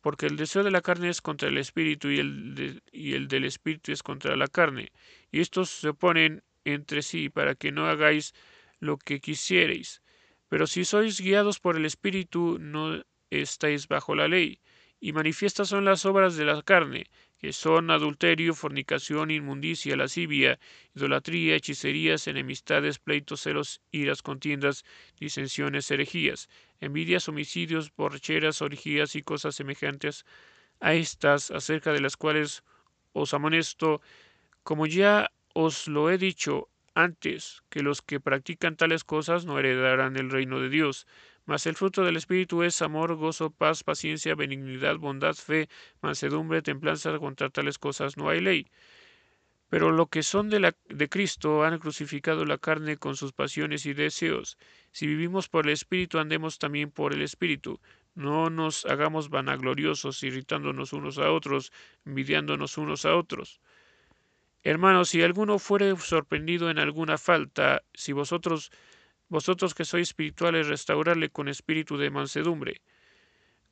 porque 0.00 0.26
el 0.26 0.36
deseo 0.36 0.62
de 0.62 0.70
la 0.70 0.80
carne 0.80 1.08
es 1.08 1.20
contra 1.20 1.48
el 1.48 1.58
espíritu 1.58 2.08
y 2.08 2.20
el, 2.20 2.80
y 2.92 3.14
el 3.14 3.26
del 3.26 3.46
espíritu 3.46 3.90
es 3.90 4.04
contra 4.04 4.36
la 4.36 4.46
carne, 4.46 4.92
y 5.32 5.40
estos 5.40 5.70
se 5.70 5.88
oponen 5.88 6.44
entre 6.64 7.02
sí 7.02 7.30
para 7.30 7.56
que 7.56 7.72
no 7.72 7.88
hagáis 7.88 8.32
lo 8.80 8.98
que 8.98 9.20
quisierais. 9.20 10.02
Pero 10.48 10.66
si 10.66 10.84
sois 10.84 11.20
guiados 11.20 11.60
por 11.60 11.76
el 11.76 11.86
espíritu 11.86 12.58
no 12.58 13.04
estáis 13.30 13.86
bajo 13.86 14.14
la 14.14 14.26
ley, 14.26 14.60
y 14.98 15.12
manifiestas 15.12 15.68
son 15.68 15.84
las 15.84 16.04
obras 16.04 16.36
de 16.36 16.44
la 16.44 16.60
carne, 16.62 17.06
que 17.38 17.54
son 17.54 17.90
adulterio, 17.90 18.54
fornicación, 18.54 19.30
inmundicia, 19.30 19.96
lascivia, 19.96 20.58
idolatría, 20.94 21.56
hechicerías, 21.56 22.26
enemistades, 22.26 22.98
pleitos, 22.98 23.40
celos, 23.40 23.80
iras, 23.92 24.20
contiendas, 24.20 24.84
disensiones, 25.18 25.90
herejías, 25.90 26.50
envidias, 26.80 27.28
homicidios, 27.28 27.94
borracheras, 27.96 28.60
orgías 28.60 29.16
y 29.16 29.22
cosas 29.22 29.54
semejantes 29.54 30.26
a 30.80 30.92
estas, 30.92 31.50
acerca 31.50 31.92
de 31.92 32.00
las 32.00 32.18
cuales 32.18 32.62
os 33.12 33.32
amonesto, 33.32 34.02
como 34.62 34.86
ya 34.86 35.30
os 35.54 35.88
lo 35.88 36.10
he 36.10 36.18
dicho 36.18 36.68
antes, 36.94 37.62
que 37.68 37.82
los 37.82 38.02
que 38.02 38.20
practican 38.20 38.76
tales 38.76 39.04
cosas 39.04 39.44
no 39.44 39.58
heredarán 39.58 40.16
el 40.16 40.30
reino 40.30 40.60
de 40.60 40.68
Dios. 40.68 41.06
Mas 41.46 41.66
el 41.66 41.74
fruto 41.74 42.04
del 42.04 42.16
Espíritu 42.16 42.62
es 42.62 42.82
amor, 42.82 43.14
gozo, 43.16 43.50
paz, 43.50 43.82
paciencia, 43.82 44.34
benignidad, 44.34 44.96
bondad, 44.98 45.34
fe, 45.34 45.68
mansedumbre, 46.02 46.62
templanza. 46.62 47.18
Contra 47.18 47.50
tales 47.50 47.78
cosas 47.78 48.16
no 48.16 48.28
hay 48.28 48.40
ley. 48.40 48.70
Pero 49.68 49.92
lo 49.92 50.06
que 50.06 50.22
son 50.22 50.50
de, 50.50 50.60
la, 50.60 50.76
de 50.88 51.08
Cristo 51.08 51.64
han 51.64 51.78
crucificado 51.78 52.44
la 52.44 52.58
carne 52.58 52.96
con 52.96 53.16
sus 53.16 53.32
pasiones 53.32 53.86
y 53.86 53.94
deseos. 53.94 54.58
Si 54.90 55.06
vivimos 55.06 55.48
por 55.48 55.66
el 55.66 55.72
Espíritu, 55.72 56.18
andemos 56.18 56.58
también 56.58 56.90
por 56.90 57.12
el 57.12 57.22
Espíritu. 57.22 57.80
No 58.14 58.50
nos 58.50 58.84
hagamos 58.86 59.30
vanagloriosos, 59.30 60.22
irritándonos 60.24 60.92
unos 60.92 61.18
a 61.18 61.30
otros, 61.30 61.72
envidiándonos 62.04 62.78
unos 62.78 63.04
a 63.04 63.14
otros. 63.14 63.60
Hermanos, 64.62 65.08
si 65.08 65.22
alguno 65.22 65.58
fuere 65.58 65.96
sorprendido 65.96 66.70
en 66.70 66.78
alguna 66.78 67.16
falta, 67.18 67.82
si 67.94 68.12
vosotros 68.12 68.70
vosotros 69.30 69.74
que 69.74 69.84
sois 69.84 70.08
espirituales, 70.08 70.66
restaurarle 70.66 71.30
con 71.30 71.48
espíritu 71.48 71.96
de 71.96 72.10
mansedumbre. 72.10 72.82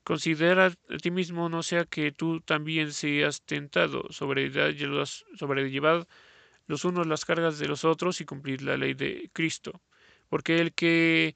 Considera 0.05 0.67
a 0.67 0.99
ti 1.03 1.11
mismo, 1.11 1.49
no 1.49 1.63
sea 1.63 1.85
que 1.85 2.13
tú 2.13 2.41
también 2.41 2.93
seas 2.93 3.43
tentado, 3.43 4.07
sobrellevad 4.11 6.07
los 6.67 6.85
unos 6.85 7.07
las 7.07 7.25
cargas 7.25 7.59
de 7.59 7.69
los 7.69 7.85
otros 7.85 8.21
y 8.21 8.25
cumplir 8.25 8.63
la 8.63 8.77
ley 8.77 8.95
de 8.95 9.31
Cristo. 9.33 9.83
Porque 10.29 10.59
el 10.61 10.73
que 10.75 11.35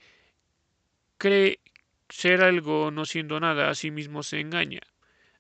cree 1.19 1.61
ser 2.09 2.43
algo 2.43 2.91
no 2.91 3.05
siendo 3.07 3.41
nada, 3.41 3.71
a 3.71 3.75
sí 3.75 3.91
mismo 3.91 4.23
se 4.23 4.41
engaña. 4.41 4.81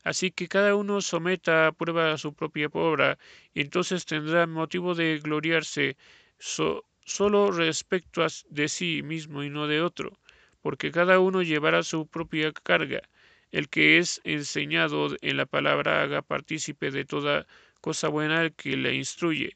Así 0.02 0.30
que 0.32 0.48
cada 0.48 0.74
uno 0.74 1.00
someta 1.00 1.68
a 1.68 1.72
prueba 1.72 2.16
su 2.18 2.34
propia 2.34 2.68
obra, 2.72 3.18
y 3.54 3.60
entonces 3.60 4.04
tendrá 4.06 4.46
motivo 4.46 4.94
de 4.94 5.18
gloriarse 5.18 5.96
solo 6.38 7.50
respecto 7.52 8.26
de 8.50 8.68
sí 8.68 9.02
mismo 9.02 9.42
y 9.44 9.50
no 9.50 9.66
de 9.68 9.80
otro, 9.80 10.18
porque 10.60 10.90
cada 10.90 11.18
uno 11.20 11.42
llevará 11.42 11.82
su 11.82 12.06
propia 12.06 12.52
carga. 12.52 13.02
El 13.52 13.68
que 13.68 13.98
es 13.98 14.20
enseñado 14.24 15.08
en 15.20 15.36
la 15.36 15.46
palabra 15.46 16.02
haga 16.02 16.22
partícipe 16.22 16.90
de 16.90 17.04
toda 17.04 17.46
cosa 17.80 18.08
buena 18.08 18.40
al 18.40 18.54
que 18.54 18.76
le 18.76 18.94
instruye. 18.94 19.52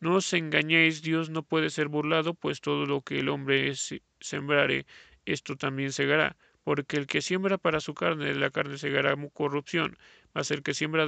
No 0.00 0.16
os 0.16 0.32
engañéis, 0.32 1.02
Dios 1.02 1.30
no 1.30 1.42
puede 1.42 1.70
ser 1.70 1.88
burlado, 1.88 2.34
pues 2.34 2.60
todo 2.60 2.86
lo 2.86 3.02
que 3.02 3.20
el 3.20 3.28
hombre 3.28 3.72
sembrare, 4.20 4.86
esto 5.24 5.56
también 5.56 5.92
segará. 5.92 6.36
Porque 6.64 6.96
el 6.96 7.06
que 7.06 7.22
siembra 7.22 7.58
para 7.58 7.80
su 7.80 7.94
carne, 7.94 8.26
de 8.26 8.34
la 8.34 8.50
carne 8.50 8.78
segará 8.78 9.14
corrupción, 9.32 9.96
mas 10.32 10.50
el 10.50 10.62
que 10.62 10.74
siembra 10.74 11.06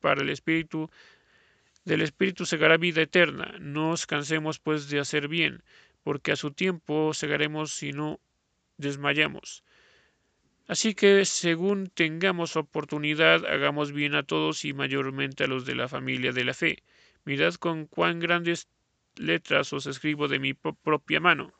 para 0.00 0.22
el 0.22 0.28
espíritu, 0.28 0.90
del 1.84 2.02
Espíritu 2.02 2.44
segará 2.44 2.76
vida 2.76 3.02
eterna. 3.02 3.56
No 3.58 3.90
os 3.90 4.06
cansemos 4.06 4.58
pues 4.58 4.88
de 4.90 5.00
hacer 5.00 5.28
bien, 5.28 5.62
porque 6.02 6.32
a 6.32 6.36
su 6.36 6.52
tiempo 6.52 7.14
segaremos 7.14 7.72
si 7.72 7.92
no 7.92 8.20
desmayamos. 8.76 9.64
Así 10.66 10.94
que 10.94 11.24
según 11.24 11.88
tengamos 11.88 12.56
oportunidad, 12.56 13.44
hagamos 13.44 13.92
bien 13.92 14.14
a 14.14 14.22
todos 14.22 14.64
y 14.64 14.72
mayormente 14.72 15.44
a 15.44 15.48
los 15.48 15.64
de 15.66 15.74
la 15.74 15.88
familia 15.88 16.32
de 16.32 16.44
la 16.44 16.54
fe. 16.54 16.82
Mirad 17.24 17.54
con 17.54 17.86
cuán 17.86 18.20
grandes 18.20 18.68
letras 19.16 19.72
os 19.72 19.86
escribo 19.86 20.28
de 20.28 20.38
mi 20.38 20.54
propia 20.54 21.18
mano. 21.18 21.52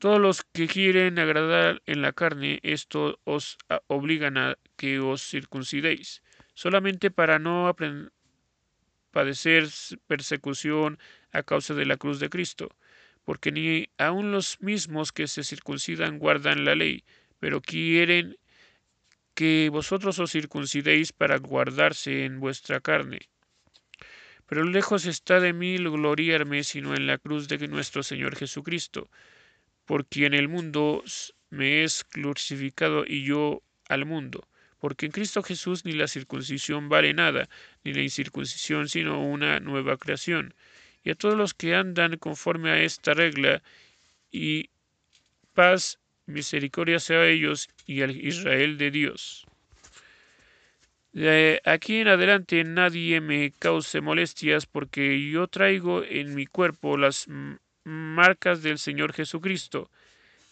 Todos 0.00 0.18
los 0.18 0.44
que 0.54 0.66
quieren 0.66 1.18
agradar 1.18 1.82
en 1.84 2.00
la 2.00 2.14
carne, 2.14 2.58
esto 2.62 3.20
os 3.24 3.58
obligan 3.86 4.38
a 4.38 4.56
que 4.78 4.98
os 4.98 5.20
circuncidéis, 5.20 6.22
solamente 6.54 7.10
para 7.10 7.38
no 7.38 7.70
padecer 9.10 9.68
persecución 10.06 10.98
a 11.32 11.42
causa 11.42 11.74
de 11.74 11.84
la 11.84 11.98
cruz 11.98 12.18
de 12.18 12.30
Cristo, 12.30 12.70
porque 13.26 13.52
ni 13.52 13.90
aun 13.98 14.32
los 14.32 14.62
mismos 14.62 15.12
que 15.12 15.28
se 15.28 15.44
circuncidan 15.44 16.18
guardan 16.18 16.64
la 16.64 16.74
ley, 16.74 17.04
pero 17.38 17.60
quieren 17.60 18.38
que 19.34 19.68
vosotros 19.70 20.18
os 20.18 20.32
circuncidéis 20.32 21.12
para 21.12 21.36
guardarse 21.36 22.24
en 22.24 22.40
vuestra 22.40 22.80
carne. 22.80 23.28
Pero 24.46 24.64
lejos 24.64 25.04
está 25.04 25.40
de 25.40 25.52
mí 25.52 25.76
gloriarme 25.76 26.64
sino 26.64 26.94
en 26.94 27.06
la 27.06 27.18
cruz 27.18 27.48
de 27.48 27.68
nuestro 27.68 28.02
Señor 28.02 28.34
Jesucristo, 28.34 29.10
por 29.90 30.06
quien 30.06 30.34
el 30.34 30.46
mundo 30.46 31.02
me 31.50 31.82
es 31.82 32.04
crucificado 32.04 33.04
y 33.04 33.24
yo 33.24 33.60
al 33.88 34.06
mundo. 34.06 34.46
Porque 34.78 35.06
en 35.06 35.10
Cristo 35.10 35.42
Jesús 35.42 35.84
ni 35.84 35.90
la 35.90 36.06
circuncisión 36.06 36.88
vale 36.88 37.12
nada, 37.12 37.48
ni 37.82 37.92
la 37.92 38.00
incircuncisión 38.00 38.88
sino 38.88 39.20
una 39.20 39.58
nueva 39.58 39.96
creación. 39.96 40.54
Y 41.02 41.10
a 41.10 41.16
todos 41.16 41.36
los 41.36 41.54
que 41.54 41.74
andan 41.74 42.18
conforme 42.18 42.70
a 42.70 42.80
esta 42.80 43.14
regla, 43.14 43.64
y 44.30 44.70
paz, 45.54 45.98
misericordia 46.26 47.00
sea 47.00 47.22
a 47.22 47.26
ellos 47.26 47.68
y 47.84 48.02
al 48.02 48.16
Israel 48.16 48.78
de 48.78 48.92
Dios. 48.92 49.44
De 51.12 51.60
aquí 51.64 51.96
en 51.96 52.06
adelante 52.06 52.62
nadie 52.62 53.20
me 53.20 53.50
cause 53.58 54.00
molestias 54.00 54.66
porque 54.66 55.28
yo 55.32 55.48
traigo 55.48 56.04
en 56.04 56.36
mi 56.36 56.46
cuerpo 56.46 56.96
las 56.96 57.26
marcas 57.84 58.62
del 58.62 58.78
Señor 58.78 59.12
Jesucristo. 59.12 59.90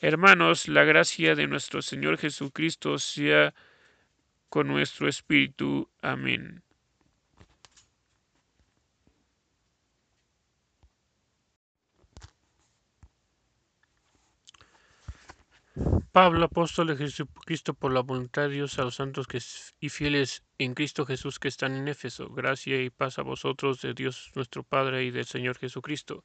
Hermanos, 0.01 0.69
la 0.69 0.85
gracia 0.85 1.35
de 1.35 1.47
nuestro 1.47 1.83
Señor 1.83 2.19
Jesucristo 2.19 2.99
sea 2.99 3.55
con 4.49 4.69
nuestro 4.69 5.09
espíritu. 5.09 5.89
Amén. 6.01 6.63
Pablo, 16.11 16.47
apóstol 16.47 16.89
de 16.89 16.97
Jesucristo, 16.97 17.75
por 17.75 17.93
la 17.93 18.01
voluntad 18.01 18.43
de 18.43 18.49
Dios 18.49 18.79
a 18.79 18.83
los 18.83 18.97
santos 18.97 19.29
que 19.29 19.39
y 19.79 19.89
fieles 19.89 20.43
en 20.59 20.75
Cristo 20.75 21.07
Jesús 21.07 21.39
que 21.39 21.47
están 21.47 21.77
en 21.77 21.87
Éfeso, 21.87 22.31
gracia 22.31 22.83
y 22.83 22.91
paz 22.91 23.19
a 23.21 23.23
vosotros 23.23 23.81
de 23.83 23.95
Dios 23.95 24.33
nuestro 24.35 24.65
Padre 24.65 25.05
y 25.05 25.13
del 25.13 25.27
Señor 25.27 25.59
Jesucristo. 25.59 26.25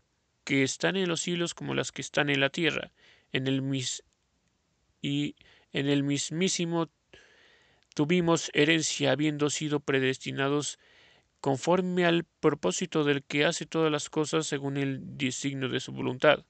que 0.43 0.63
están 0.63 0.95
en 0.95 1.07
los 1.07 1.21
cielos 1.21 1.53
como 1.53 1.73
las 1.73 1.91
que 1.91 2.01
están 2.01 2.29
en 2.29 2.39
la 2.39 2.49
tierra, 2.49 2.91
en 3.31 3.47
el 3.47 3.61
mis 3.61 4.03
y 5.01 5.35
en 5.73 5.87
el 5.87 6.03
mismísimo 6.03 6.89
tuvimos 7.95 8.51
herencia 8.53 9.11
habiendo 9.11 9.49
sido 9.49 9.79
predestinados 9.79 10.79
conforme 11.39 12.05
al 12.05 12.23
propósito 12.39 13.03
del 13.03 13.23
que 13.23 13.45
hace 13.45 13.65
todas 13.65 13.91
las 13.91 14.09
cosas 14.09 14.45
según 14.45 14.77
el 14.77 14.99
designio 15.17 15.69
de 15.69 15.79
su 15.79 15.91
voluntad, 15.91 16.45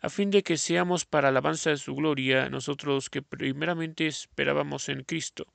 a 0.00 0.08
fin 0.08 0.30
de 0.30 0.42
que 0.42 0.56
seamos 0.56 1.04
para 1.04 1.28
alabanza 1.28 1.70
de 1.70 1.76
su 1.76 1.94
gloria 1.94 2.48
nosotros 2.48 3.10
que 3.10 3.22
primeramente 3.22 4.06
esperábamos 4.06 4.88
en 4.88 5.02
Cristo. 5.04 5.46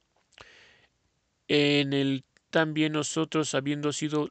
En 1.47 1.93
el 1.93 2.25
también 2.49 2.93
nosotros, 2.93 3.53
habiendo 3.55 3.91
sido 3.91 4.29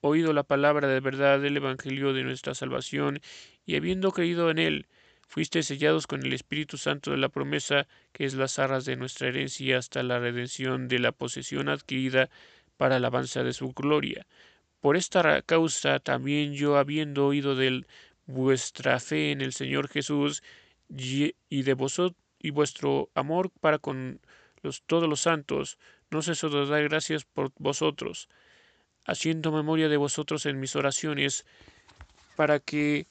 oído 0.00 0.32
la 0.32 0.42
palabra 0.42 0.88
de 0.88 1.00
verdad 1.00 1.40
del 1.40 1.56
Evangelio 1.56 2.12
de 2.12 2.24
nuestra 2.24 2.54
salvación, 2.54 3.20
y 3.64 3.76
habiendo 3.76 4.12
creído 4.12 4.50
en 4.50 4.58
él, 4.58 4.86
fuiste 5.26 5.62
sellados 5.62 6.06
con 6.06 6.24
el 6.24 6.32
Espíritu 6.32 6.78
Santo 6.78 7.10
de 7.10 7.18
la 7.18 7.28
promesa, 7.28 7.86
que 8.12 8.24
es 8.24 8.34
las 8.34 8.58
arras 8.58 8.84
de 8.84 8.96
nuestra 8.96 9.28
herencia 9.28 9.78
hasta 9.78 10.02
la 10.02 10.18
redención 10.18 10.88
de 10.88 10.98
la 10.98 11.12
posesión 11.12 11.68
adquirida 11.68 12.30
para 12.76 12.96
alabanza 12.96 13.42
de 13.42 13.52
su 13.52 13.72
gloria. 13.72 14.26
Por 14.80 14.96
esta 14.96 15.42
causa 15.42 15.98
también 15.98 16.54
yo, 16.54 16.76
habiendo 16.76 17.26
oído 17.26 17.56
de 17.56 17.84
vuestra 18.26 19.00
fe 19.00 19.32
en 19.32 19.40
el 19.40 19.52
Señor 19.52 19.88
Jesús 19.88 20.42
y 20.88 21.34
de 21.62 21.74
vosotros 21.74 22.16
y 22.40 22.50
vuestro 22.50 23.10
amor 23.14 23.50
para 23.60 23.78
con 23.78 24.20
todos 24.86 25.08
los 25.08 25.20
santos, 25.20 25.78
no 26.10 26.22
ceso 26.22 26.48
de 26.48 26.66
dar 26.66 26.84
gracias 26.84 27.24
por 27.24 27.52
vosotros, 27.58 28.28
haciendo 29.08 29.50
memoria 29.50 29.88
de 29.88 29.96
vosotros 29.96 30.44
en 30.46 30.60
mis 30.60 30.76
oraciones, 30.76 31.46
para 32.36 32.60
que 32.60 33.06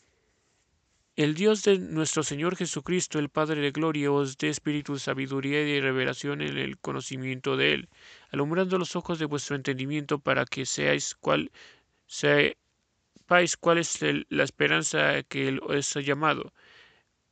el 1.16 1.34
Dios 1.34 1.64
de 1.64 1.80
nuestro 1.80 2.22
Señor 2.22 2.56
Jesucristo, 2.56 3.18
el 3.18 3.30
Padre 3.30 3.62
de 3.62 3.72
Gloria, 3.72 4.12
os 4.12 4.38
dé 4.38 4.50
espíritu 4.50 4.94
de 4.94 5.00
sabiduría 5.00 5.64
y 5.64 5.72
de 5.74 5.82
revelación 5.82 6.44
en 6.44 6.60
el 6.60 6.78
conocimiento 6.78 7.58
de 7.58 7.74
Él, 7.74 7.90
alumbrando 8.32 8.78
los 8.78 8.96
ojos 8.96 9.18
de 9.18 9.26
vuestro 9.26 9.56
entendimiento 9.56 10.20
para 10.20 10.46
que 10.46 10.68
seáis 10.68 11.16
cuál 11.16 11.52
sepáis 12.06 13.58
cuál 13.58 13.80
es 13.80 14.00
la 14.30 14.44
esperanza 14.44 15.24
que 15.24 15.48
Él 15.48 15.60
os 15.64 15.98
ha 15.98 16.02
llamado, 16.02 16.54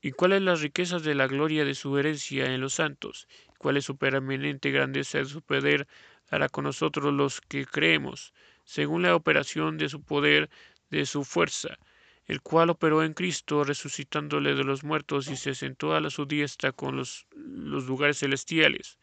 y 0.02 0.12
cuáles 0.12 0.42
las 0.42 0.62
riquezas 0.62 1.04
de 1.04 1.14
la 1.14 1.28
gloria 1.28 1.66
de 1.66 1.76
su 1.76 1.96
herencia 2.00 2.52
en 2.52 2.62
los 2.62 2.74
santos, 2.74 3.28
cuál 3.60 3.78
es 3.78 3.86
su 3.86 3.96
permanente 3.96 4.72
grandeza 4.72 5.20
de 5.20 5.26
su 5.26 5.44
poder 5.44 5.88
para 6.30 6.50
con 6.50 6.64
nosotros 6.64 7.14
los 7.14 7.42
que 7.42 7.66
creemos, 7.66 8.34
según 8.66 9.04
la 9.04 9.16
operación 9.16 9.78
de 9.78 9.90
su 9.90 10.02
poder, 10.02 10.50
de 10.90 11.06
su 11.06 11.24
fuerza, 11.24 11.78
el 12.26 12.42
cual 12.42 12.72
operó 12.72 13.04
en 13.04 13.14
Cristo, 13.14 13.64
resucitándole 13.64 14.56
de 14.56 14.64
los 14.64 14.84
muertos 14.84 15.30
y 15.30 15.38
se 15.38 15.54
sentó 15.54 15.96
a 15.96 16.10
su 16.10 16.26
diestra 16.26 16.72
con 16.72 16.98
los, 16.98 17.28
los 17.36 17.86
lugares 17.86 18.20
celestiales. 18.20 18.98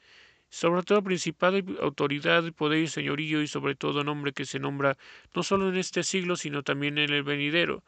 Sobre 0.51 0.83
todo 0.83 1.03
principado 1.03 1.59
y 1.59 1.65
autoridad, 1.81 2.53
poder 2.53 2.83
y 2.83 2.89
señorío, 2.89 3.41
y 3.41 3.47
sobre 3.47 3.75
todo 3.75 4.05
nombre 4.05 4.33
que 4.33 4.45
se 4.45 4.59
nombra 4.59 4.99
no 5.35 5.43
solo 5.43 5.69
en 5.69 5.77
este 5.77 6.03
siglo, 6.03 6.37
sino 6.37 6.63
también 6.63 6.99
en 6.99 7.11
el 7.11 7.23
venidero. 7.23 7.85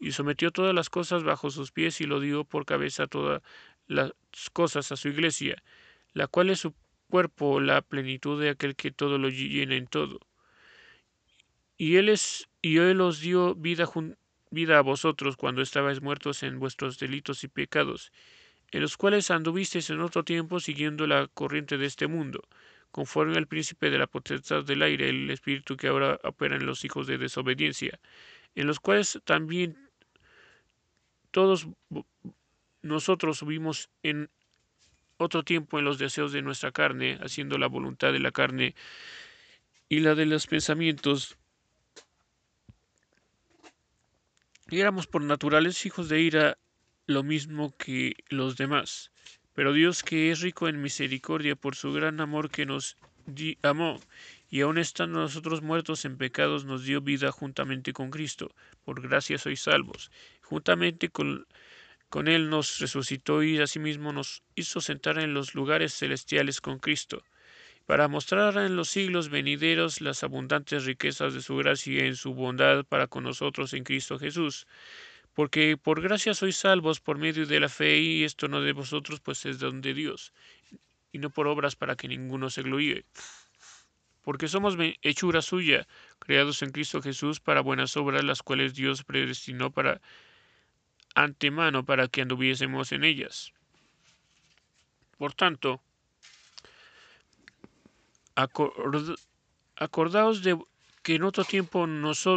Y 0.00 0.12
sometió 0.12 0.50
todas 0.50 0.74
las 0.74 0.90
cosas 0.90 1.22
bajo 1.22 1.50
sus 1.50 1.70
pies 1.70 2.00
y 2.00 2.04
lo 2.04 2.20
dio 2.20 2.44
por 2.44 2.66
cabeza 2.66 3.06
todas 3.06 3.40
las 3.86 4.12
cosas 4.52 4.90
a 4.92 4.96
su 4.96 5.08
iglesia, 5.08 5.62
la 6.12 6.26
cual 6.26 6.50
es 6.50 6.60
su 6.60 6.74
cuerpo, 7.08 7.60
la 7.60 7.80
plenitud 7.80 8.40
de 8.42 8.50
aquel 8.50 8.74
que 8.74 8.90
todo 8.90 9.16
lo 9.16 9.28
llena 9.28 9.76
en 9.76 9.86
todo 9.86 10.20
y 11.76 11.96
él 11.96 12.08
es 12.08 12.48
y 12.62 12.78
él 12.78 13.00
os 13.00 13.20
dio 13.20 13.54
vida, 13.54 13.88
vida 14.50 14.78
a 14.78 14.82
vosotros 14.82 15.36
cuando 15.36 15.60
estabais 15.60 16.00
muertos 16.00 16.42
en 16.42 16.58
vuestros 16.58 16.98
delitos 16.98 17.44
y 17.44 17.48
pecados, 17.48 18.10
en 18.70 18.80
los 18.80 18.96
cuales 18.96 19.30
anduvisteis 19.30 19.90
en 19.90 20.00
otro 20.00 20.24
tiempo 20.24 20.60
siguiendo 20.60 21.06
la 21.06 21.28
corriente 21.28 21.76
de 21.76 21.86
este 21.86 22.06
mundo, 22.06 22.42
conforme 22.90 23.36
al 23.36 23.46
príncipe 23.46 23.90
de 23.90 23.98
la 23.98 24.06
potestad 24.06 24.64
del 24.64 24.82
aire, 24.82 25.10
el 25.10 25.30
espíritu 25.30 25.76
que 25.76 25.88
ahora 25.88 26.18
opera 26.24 26.56
en 26.56 26.64
los 26.64 26.84
hijos 26.84 27.06
de 27.06 27.18
desobediencia, 27.18 28.00
en 28.54 28.66
los 28.66 28.80
cuales 28.80 29.20
también 29.24 29.76
todos 31.30 31.68
nosotros 32.82 33.38
subimos 33.38 33.90
en 34.02 34.30
otro 35.16 35.42
tiempo 35.42 35.78
en 35.78 35.84
los 35.84 35.98
deseos 35.98 36.32
de 36.32 36.42
nuestra 36.42 36.72
carne, 36.72 37.18
haciendo 37.20 37.58
la 37.58 37.66
voluntad 37.66 38.12
de 38.12 38.20
la 38.20 38.30
carne 38.30 38.74
y 39.88 40.00
la 40.00 40.14
de 40.14 40.26
los 40.26 40.46
pensamientos. 40.46 41.36
Y 44.70 44.80
éramos 44.80 45.06
por 45.06 45.22
naturales 45.22 45.84
hijos 45.86 46.08
de 46.08 46.20
ira 46.20 46.58
lo 47.06 47.22
mismo 47.22 47.76
que 47.76 48.14
los 48.28 48.56
demás. 48.56 49.12
Pero 49.54 49.72
Dios 49.72 50.02
que 50.02 50.30
es 50.30 50.40
rico 50.40 50.68
en 50.68 50.82
misericordia 50.82 51.54
por 51.54 51.76
su 51.76 51.92
gran 51.92 52.20
amor 52.20 52.50
que 52.50 52.66
nos 52.66 52.96
amó, 53.62 54.00
y 54.50 54.60
aun 54.60 54.78
estando 54.78 55.20
nosotros 55.20 55.62
muertos 55.62 56.04
en 56.04 56.16
pecados, 56.16 56.64
nos 56.64 56.84
dio 56.84 57.00
vida 57.00 57.32
juntamente 57.32 57.92
con 57.92 58.10
Cristo. 58.10 58.54
Por 58.84 59.00
gracia 59.00 59.38
sois 59.38 59.62
salvos. 59.62 60.10
Juntamente 60.42 61.08
con, 61.08 61.46
con 62.08 62.28
Él 62.28 62.50
nos 62.50 62.78
resucitó 62.78 63.42
y 63.42 63.58
asimismo 63.58 64.12
nos 64.12 64.42
hizo 64.54 64.80
sentar 64.80 65.18
en 65.18 65.34
los 65.34 65.54
lugares 65.54 65.94
celestiales 65.94 66.60
con 66.60 66.78
Cristo, 66.78 67.24
para 67.86 68.08
mostrar 68.08 68.56
en 68.58 68.76
los 68.76 68.88
siglos 68.88 69.28
venideros 69.28 70.00
las 70.00 70.22
abundantes 70.24 70.84
riquezas 70.84 71.34
de 71.34 71.42
su 71.42 71.56
gracia 71.56 72.04
en 72.04 72.16
su 72.16 72.34
bondad 72.34 72.84
para 72.84 73.06
con 73.06 73.24
nosotros 73.24 73.72
en 73.74 73.84
Cristo 73.84 74.18
Jesús 74.18 74.66
porque 75.34 75.76
por 75.76 76.00
gracia 76.00 76.32
sois 76.32 76.56
salvos 76.56 77.00
por 77.00 77.18
medio 77.18 77.44
de 77.44 77.60
la 77.60 77.68
fe, 77.68 77.98
y 77.98 78.24
esto 78.24 78.48
no 78.48 78.62
de 78.62 78.72
vosotros, 78.72 79.20
pues 79.20 79.44
es 79.46 79.58
don 79.58 79.82
de 79.82 79.92
Dios, 79.92 80.32
y 81.12 81.18
no 81.18 81.30
por 81.30 81.48
obras 81.48 81.74
para 81.74 81.96
que 81.96 82.08
ninguno 82.08 82.50
se 82.50 82.62
gloríe. 82.62 83.04
Porque 84.22 84.48
somos 84.48 84.76
hechura 85.02 85.42
suya, 85.42 85.86
creados 86.18 86.62
en 86.62 86.70
Cristo 86.70 87.02
Jesús 87.02 87.40
para 87.40 87.60
buenas 87.60 87.96
obras, 87.96 88.24
las 88.24 88.42
cuales 88.42 88.74
Dios 88.74 89.04
predestinó 89.04 89.70
para 89.70 90.00
antemano 91.14 91.84
para 91.84 92.08
que 92.08 92.22
anduviésemos 92.22 92.92
en 92.92 93.04
ellas. 93.04 93.52
Por 95.18 95.34
tanto, 95.34 95.82
acordaos 99.76 100.42
de 100.42 100.58
que 101.02 101.16
en 101.16 101.22
otro 101.22 101.44
tiempo 101.44 101.86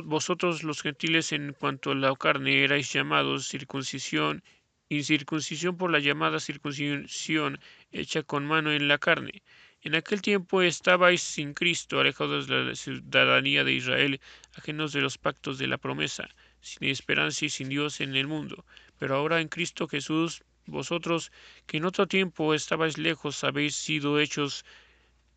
vosotros 0.03 0.63
los 0.63 0.81
gentiles 0.81 1.31
en 1.31 1.53
cuanto 1.53 1.91
a 1.91 1.95
la 1.95 2.13
carne 2.15 2.63
erais 2.63 2.91
llamados 2.91 3.47
circuncisión, 3.47 4.43
incircuncisión 4.89 5.77
por 5.77 5.89
la 5.91 5.99
llamada 5.99 6.39
circuncisión 6.39 7.59
hecha 7.91 8.23
con 8.23 8.45
mano 8.45 8.71
en 8.73 8.87
la 8.87 8.97
carne. 8.97 9.41
En 9.81 9.95
aquel 9.95 10.21
tiempo 10.21 10.61
estabais 10.61 11.21
sin 11.21 11.53
Cristo, 11.53 11.99
alejados 11.99 12.47
de 12.47 12.63
la 12.65 12.75
ciudadanía 12.75 13.63
de 13.63 13.73
Israel, 13.73 14.19
ajenos 14.57 14.91
de 14.91 15.01
los 15.01 15.17
pactos 15.17 15.59
de 15.59 15.67
la 15.67 15.77
promesa, 15.77 16.27
sin 16.59 16.89
esperanza 16.89 17.45
y 17.45 17.49
sin 17.49 17.69
Dios 17.69 18.01
en 18.01 18.15
el 18.15 18.27
mundo. 18.27 18.65
Pero 18.99 19.15
ahora 19.15 19.39
en 19.39 19.47
Cristo 19.47 19.87
Jesús, 19.87 20.43
vosotros 20.65 21.31
que 21.67 21.77
en 21.77 21.85
otro 21.85 22.07
tiempo 22.07 22.53
estabais 22.53 22.97
lejos, 22.97 23.43
habéis 23.45 23.75
sido 23.75 24.19
hechos 24.19 24.65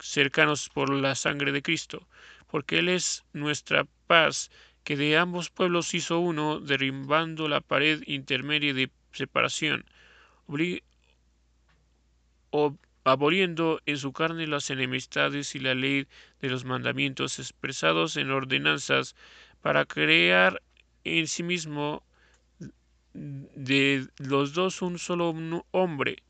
cercanos 0.01 0.69
por 0.69 0.91
la 0.93 1.15
sangre 1.15 1.53
de 1.53 1.63
Cristo 1.63 2.07
porque 2.51 2.81
Él 2.81 2.89
es 2.89 3.25
nuestra 3.33 3.87
paz, 4.07 4.51
que 4.85 4.97
de 4.97 5.17
ambos 5.17 5.51
pueblos 5.51 5.95
hizo 5.95 6.19
uno, 6.19 6.61
derribando 6.61 7.49
la 7.49 7.61
pared 7.61 8.03
intermedia 8.07 8.75
de 8.75 8.91
separación, 9.13 9.85
aboliendo 13.05 13.81
en 13.87 13.99
su 13.99 14.13
carne 14.13 14.47
las 14.47 14.71
enemistades 14.71 15.55
y 15.55 15.61
la 15.61 15.75
ley 15.75 16.07
de 16.41 16.51
los 16.51 16.65
mandamientos 16.65 17.39
expresados 17.39 18.17
en 18.17 18.31
ordenanzas, 18.31 19.15
para 19.63 19.85
crear 19.85 20.61
en 21.05 21.29
sí 21.29 21.43
mismo 21.43 22.03
de 23.13 24.09
los 24.19 24.55
dos 24.55 24.83
un 24.83 24.99
solo 24.99 25.35
hombre, 25.71 26.23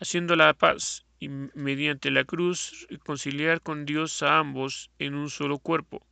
haciendo 0.00 0.36
la 0.36 0.52
paz 0.52 1.06
y 1.18 1.28
mediante 1.28 2.10
la 2.10 2.24
cruz 2.24 2.86
conciliar 3.04 3.60
con 3.60 3.84
Dios 3.84 4.22
a 4.22 4.38
ambos 4.38 4.90
en 4.98 5.14
un 5.14 5.30
solo 5.30 5.58
cuerpo, 5.58 6.06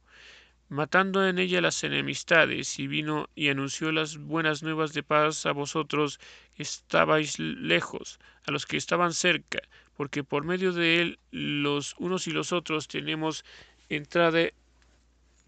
matando 0.69 1.27
en 1.27 1.39
ella 1.39 1.61
las 1.61 1.85
enemistades, 1.85 2.79
y 2.79 2.87
vino 2.87 3.29
y 3.35 3.49
anunció 3.49 3.93
las 3.93 4.17
buenas 4.19 4.63
nuevas 4.63 4.93
de 4.93 5.03
paz 5.03 5.47
a 5.47 5.53
vosotros 5.53 6.19
que 6.57 6.63
estabais 6.63 7.39
lejos, 7.39 8.19
a 8.47 8.51
los 8.51 8.67
que 8.67 8.77
estaban 8.77 9.13
cerca, 9.13 9.61
porque 9.97 10.25
por 10.25 10.45
medio 10.45 10.73
de 10.73 11.01
él 11.01 11.19
los 11.31 11.95
unos 11.99 12.27
y 12.27 12.33
los 12.33 12.53
otros 12.53 12.89
tenemos 12.89 13.45
entrada 13.89 14.49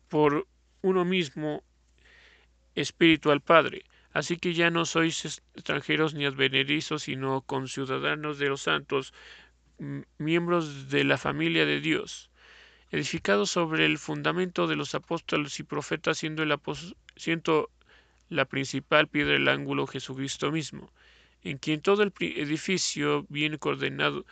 por 0.09 0.47
uno 0.83 1.05
mismo 1.05 1.63
espíritu 2.75 3.31
al 3.31 3.41
Padre. 3.41 3.85
Así 4.13 4.37
que 4.37 4.55
ya 4.55 4.71
no 4.71 4.85
sois 4.85 5.25
extranjeros 5.55 6.15
ni 6.15 6.25
advenedizos, 6.25 7.03
sino 7.03 7.43
conciudadanos 7.43 8.39
de 8.39 8.49
los 8.49 8.63
santos, 8.63 9.13
miembros 10.19 10.91
de 10.91 11.05
la 11.05 11.19
familia 11.19 11.65
de 11.67 11.81
Dios, 11.81 12.31
edificados 12.91 13.51
sobre 13.51 13.87
el 13.87 13.99
fundamento 13.99 14.67
de 14.67 14.77
los 14.77 14.95
apóstoles 14.95 15.59
y 15.61 15.63
profetas, 15.63 16.19
siendo, 16.19 16.43
el 16.43 16.55
siendo 17.17 17.71
la 18.29 18.45
principal 18.45 19.09
piedra 19.09 19.35
del 19.35 19.49
ángulo 19.49 19.87
Jesucristo 19.87 20.51
mismo, 20.53 20.91
en 21.43 21.59
quien 21.59 21.81
todo 21.81 22.03
el 22.03 22.13
edificio 22.21 23.25
bien 23.29 23.59
coordinado 23.59 24.25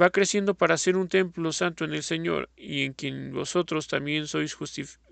va 0.00 0.10
creciendo 0.10 0.54
para 0.54 0.76
ser 0.76 0.96
un 0.96 1.08
templo 1.08 1.52
santo 1.52 1.84
en 1.84 1.94
el 1.94 2.02
Señor, 2.02 2.48
y 2.56 2.84
en 2.84 2.92
quien 2.92 3.32
vosotros 3.32 3.88
también 3.88 4.26
sois 4.26 4.56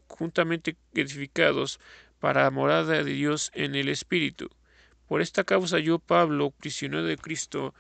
juntamente 0.06 0.76
edificados 0.94 1.80
para 2.20 2.50
morada 2.50 3.02
de 3.02 3.12
Dios 3.12 3.50
en 3.54 3.74
el 3.74 3.88
Espíritu. 3.88 4.50
Por 5.06 5.20
esta 5.22 5.44
causa 5.44 5.78
yo, 5.78 5.98
Pablo, 5.98 6.50
prisionero 6.50 7.04
de 7.04 7.16
Cristo, 7.16 7.74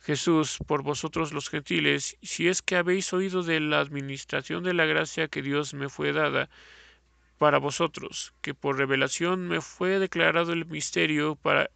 Jesús 0.00 0.58
por 0.66 0.82
vosotros 0.82 1.32
los 1.32 1.48
gentiles, 1.50 2.16
si 2.22 2.48
es 2.48 2.62
que 2.62 2.76
habéis 2.76 3.12
oído 3.12 3.42
de 3.42 3.60
la 3.60 3.80
administración 3.80 4.64
de 4.64 4.74
la 4.74 4.86
gracia 4.86 5.28
que 5.28 5.42
Dios 5.42 5.74
me 5.74 5.88
fue 5.88 6.12
dada 6.12 6.48
para 7.38 7.58
vosotros, 7.58 8.34
que 8.40 8.54
por 8.54 8.78
revelación 8.78 9.48
me 9.48 9.60
fue 9.60 9.98
declarado 9.98 10.52
el 10.52 10.66
misterio 10.66 11.36
para 11.36 11.70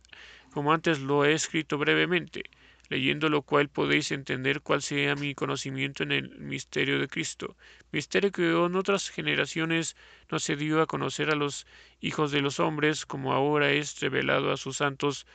como 0.52 0.72
antes 0.72 1.00
lo 1.00 1.24
he 1.24 1.32
escrito 1.32 1.78
brevemente, 1.78 2.44
leyendo 2.90 3.30
lo 3.30 3.42
cual 3.42 3.68
podéis 3.70 4.12
entender 4.12 4.60
cuál 4.60 4.82
sea 4.82 5.14
mi 5.14 5.34
conocimiento 5.34 6.02
en 6.02 6.12
el 6.12 6.38
misterio 6.38 6.98
de 6.98 7.08
Cristo, 7.08 7.56
misterio 7.90 8.30
que 8.30 8.50
en 8.50 8.76
otras 8.76 9.08
generaciones 9.08 9.96
no 10.30 10.38
se 10.38 10.56
dio 10.56 10.82
a 10.82 10.86
conocer 10.86 11.30
a 11.30 11.36
los 11.36 11.66
hijos 12.00 12.32
de 12.32 12.42
los 12.42 12.60
hombres, 12.60 13.06
como 13.06 13.32
ahora 13.32 13.70
es 13.70 13.98
revelado 14.00 14.52
a 14.52 14.58
sus 14.58 14.76
santos 14.76 15.26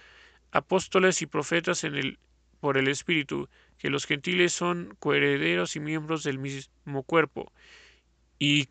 apóstoles 0.52 1.22
y 1.24 1.26
profetas 1.26 1.84
en 1.84 1.96
el 1.96 2.20
por 2.60 2.78
el 2.78 2.88
Espíritu, 2.88 3.50
que 3.78 3.90
los 3.90 4.06
gentiles 4.06 4.54
son 4.54 4.96
coherederos 5.00 5.76
y 5.76 5.80
miembros 5.80 6.24
del 6.24 6.40
mismo 6.40 7.04
cuerpo, 7.04 7.52
y 8.40 8.70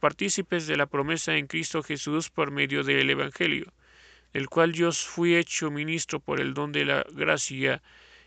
partícipes 0.00 0.66
de 0.66 0.76
la 0.76 0.86
promesa 0.86 1.36
en 1.36 1.46
Cristo 1.46 1.82
Jesús 1.82 2.30
por 2.30 2.50
medio 2.50 2.84
del 2.84 3.10
Evangelio, 3.10 3.72
el 4.32 4.48
cual 4.48 4.72
yo 4.72 4.92
fui 4.92 5.36
hecho 5.36 5.70
ministro 5.70 6.20
por 6.20 6.40
el 6.40 6.54
don 6.54 6.72
de 6.72 6.84
la 6.84 7.04
gracia 7.12 7.82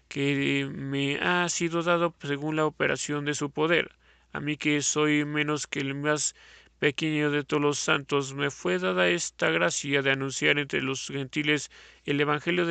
que 0.07 0.69
me 0.71 1.17
ha 1.19 1.47
sido 1.49 1.83
dado 1.83 2.13
según 2.21 2.57
la 2.57 2.65
operación 2.65 3.25
de 3.25 3.33
su 3.33 3.49
poder. 3.49 3.91
A 4.33 4.39
mí 4.39 4.57
que 4.57 4.81
soy 4.81 5.25
menos 5.25 5.67
que 5.67 5.79
el 5.79 5.95
más 5.95 6.35
pequeño 6.79 7.29
de 7.31 7.43
todos 7.43 7.61
los 7.61 7.79
santos, 7.79 8.33
me 8.33 8.49
fue 8.49 8.79
dada 8.79 9.07
esta 9.07 9.51
gracia 9.51 10.01
de 10.01 10.11
anunciar 10.11 10.57
entre 10.57 10.81
los 10.81 11.07
gentiles 11.07 11.69
el 12.05 12.19
Evangelio 12.19 12.65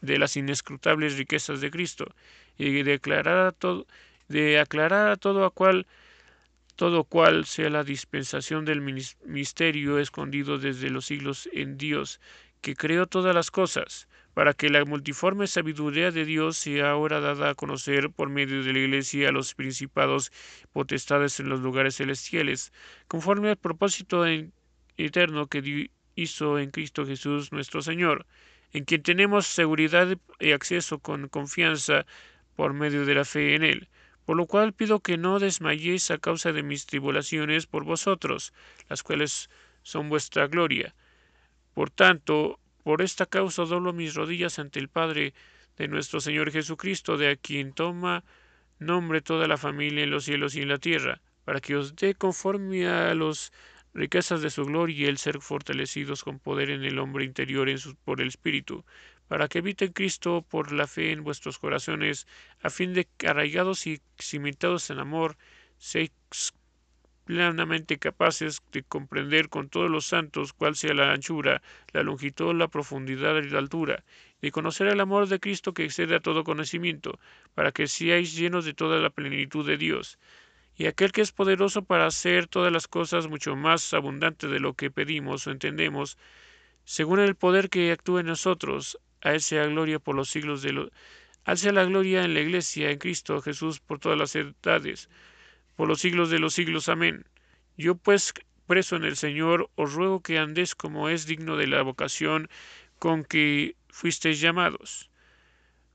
de, 0.00 0.18
las 0.18 0.36
inescrutables 0.36 1.16
riquezas 1.16 1.60
de 1.60 1.70
Cristo, 1.70 2.14
y 2.56 2.72
de 2.72 2.84
declarar 2.84 3.52
todo, 3.52 3.86
de 4.28 4.58
aclarar 4.58 5.10
a 5.10 5.16
todo 5.16 5.44
a 5.44 5.50
cual 5.50 5.86
todo 6.76 7.02
cual 7.02 7.44
sea 7.44 7.70
la 7.70 7.82
dispensación 7.82 8.64
del 8.64 8.80
misterio 9.24 9.98
escondido 9.98 10.58
desde 10.58 10.90
los 10.90 11.06
siglos 11.06 11.48
en 11.52 11.76
Dios, 11.76 12.20
que 12.60 12.76
creó 12.76 13.06
todas 13.06 13.34
las 13.34 13.50
cosas, 13.50 14.06
para 14.32 14.54
que 14.54 14.70
la 14.70 14.84
multiforme 14.84 15.48
sabiduría 15.48 16.12
de 16.12 16.24
Dios 16.24 16.56
sea 16.56 16.90
ahora 16.90 17.18
dada 17.18 17.50
a 17.50 17.54
conocer 17.56 18.10
por 18.10 18.28
medio 18.28 18.62
de 18.62 18.72
la 18.72 18.78
Iglesia 18.78 19.30
a 19.30 19.32
los 19.32 19.56
principados 19.56 20.30
potestades 20.72 21.40
en 21.40 21.48
los 21.48 21.58
lugares 21.58 21.96
celestiales, 21.96 22.72
conforme 23.08 23.50
al 23.50 23.56
propósito 23.56 24.24
eterno 24.96 25.48
que 25.48 25.90
hizo 26.14 26.60
en 26.60 26.70
Cristo 26.70 27.04
Jesús 27.04 27.50
nuestro 27.50 27.82
Señor, 27.82 28.24
en 28.72 28.84
quien 28.84 29.02
tenemos 29.02 29.46
seguridad 29.46 30.16
y 30.38 30.52
acceso 30.52 30.98
con 30.98 31.28
confianza 31.28 32.06
por 32.56 32.74
medio 32.74 33.06
de 33.06 33.14
la 33.14 33.24
fe 33.24 33.54
en 33.54 33.64
Él. 33.64 33.88
Por 34.24 34.36
lo 34.36 34.46
cual 34.46 34.74
pido 34.74 35.00
que 35.00 35.16
no 35.16 35.38
desmayéis 35.38 36.10
a 36.10 36.18
causa 36.18 36.52
de 36.52 36.62
mis 36.62 36.86
tribulaciones 36.86 37.66
por 37.66 37.84
vosotros, 37.84 38.52
las 38.88 39.02
cuales 39.02 39.48
son 39.82 40.10
vuestra 40.10 40.46
gloria. 40.48 40.94
Por 41.72 41.90
tanto, 41.90 42.60
por 42.82 43.00
esta 43.00 43.26
causa 43.26 43.64
doblo 43.64 43.92
mis 43.92 44.14
rodillas 44.14 44.58
ante 44.58 44.80
el 44.80 44.88
Padre 44.88 45.32
de 45.76 45.88
nuestro 45.88 46.20
Señor 46.20 46.50
Jesucristo, 46.50 47.16
de 47.16 47.30
a 47.30 47.36
quien 47.36 47.72
toma 47.72 48.24
nombre 48.78 49.20
toda 49.22 49.48
la 49.48 49.56
familia 49.56 50.04
en 50.04 50.10
los 50.10 50.24
cielos 50.24 50.54
y 50.56 50.62
en 50.62 50.68
la 50.68 50.78
tierra, 50.78 51.20
para 51.44 51.60
que 51.60 51.76
os 51.76 51.96
dé 51.96 52.14
conforme 52.14 52.86
a 52.86 53.14
las 53.14 53.52
riquezas 53.98 54.42
de 54.42 54.50
su 54.50 54.64
gloria 54.64 54.96
y 54.96 55.04
el 55.06 55.18
ser 55.18 55.40
fortalecidos 55.40 56.22
con 56.22 56.38
poder 56.38 56.70
en 56.70 56.84
el 56.84 57.00
hombre 57.00 57.24
interior 57.24 57.68
por 58.04 58.20
el 58.20 58.28
Espíritu, 58.28 58.84
para 59.26 59.48
que 59.48 59.58
habite 59.58 59.92
Cristo 59.92 60.44
por 60.48 60.70
la 60.72 60.86
fe 60.86 61.10
en 61.10 61.24
vuestros 61.24 61.58
corazones, 61.58 62.26
a 62.62 62.70
fin 62.70 62.94
de 62.94 63.08
que 63.16 63.26
arraigados 63.26 63.86
y 63.88 64.00
cimentados 64.16 64.88
en 64.90 65.00
amor, 65.00 65.36
seáis 65.78 66.12
plenamente 67.24 67.98
capaces 67.98 68.62
de 68.72 68.84
comprender 68.84 69.50
con 69.50 69.68
todos 69.68 69.90
los 69.90 70.06
santos 70.06 70.54
cuál 70.54 70.76
sea 70.76 70.94
la 70.94 71.12
anchura, 71.12 71.60
la 71.92 72.02
longitud, 72.02 72.54
la 72.54 72.68
profundidad 72.68 73.36
y 73.42 73.50
la 73.50 73.58
altura, 73.58 74.04
de 74.40 74.52
conocer 74.52 74.86
el 74.86 75.00
amor 75.00 75.26
de 75.26 75.40
Cristo 75.40 75.74
que 75.74 75.84
excede 75.84 76.14
a 76.14 76.20
todo 76.20 76.44
conocimiento, 76.44 77.18
para 77.54 77.72
que 77.72 77.88
seáis 77.88 78.34
llenos 78.34 78.64
de 78.64 78.74
toda 78.74 78.98
la 79.00 79.10
plenitud 79.10 79.66
de 79.66 79.76
Dios. 79.76 80.18
Y 80.78 80.86
aquel 80.86 81.10
que 81.10 81.22
es 81.22 81.32
poderoso 81.32 81.82
para 81.82 82.06
hacer 82.06 82.46
todas 82.46 82.72
las 82.72 82.86
cosas 82.86 83.26
mucho 83.26 83.56
más 83.56 83.92
abundante 83.92 84.46
de 84.46 84.60
lo 84.60 84.74
que 84.74 84.92
pedimos 84.92 85.46
o 85.46 85.50
entendemos, 85.50 86.16
según 86.84 87.18
el 87.18 87.34
poder 87.34 87.68
que 87.68 87.90
actúa 87.90 88.20
en 88.20 88.26
nosotros, 88.26 88.96
a 89.20 89.32
él 89.32 89.40
sea 89.40 89.66
gloria 89.66 89.98
por 89.98 90.14
los 90.14 90.30
siglos 90.30 90.62
de 90.62 90.72
los... 90.72 90.90
Alce 91.44 91.72
la 91.72 91.84
gloria 91.84 92.24
en 92.24 92.32
la 92.32 92.40
Iglesia, 92.40 92.90
en 92.92 92.98
Cristo 92.98 93.42
Jesús, 93.42 93.80
por 93.80 93.98
todas 93.98 94.16
las 94.16 94.36
edades, 94.36 95.08
por 95.74 95.88
los 95.88 96.00
siglos 96.00 96.30
de 96.30 96.38
los 96.38 96.54
siglos. 96.54 96.88
Amén. 96.88 97.24
Yo 97.76 97.96
pues, 97.96 98.32
preso 98.68 98.94
en 98.94 99.04
el 99.04 99.16
Señor, 99.16 99.70
os 99.74 99.94
ruego 99.94 100.22
que 100.22 100.38
andéis 100.38 100.76
como 100.76 101.08
es 101.08 101.26
digno 101.26 101.56
de 101.56 101.66
la 101.66 101.82
vocación 101.82 102.48
con 103.00 103.24
que 103.24 103.74
fuisteis 103.88 104.40
llamados, 104.40 105.10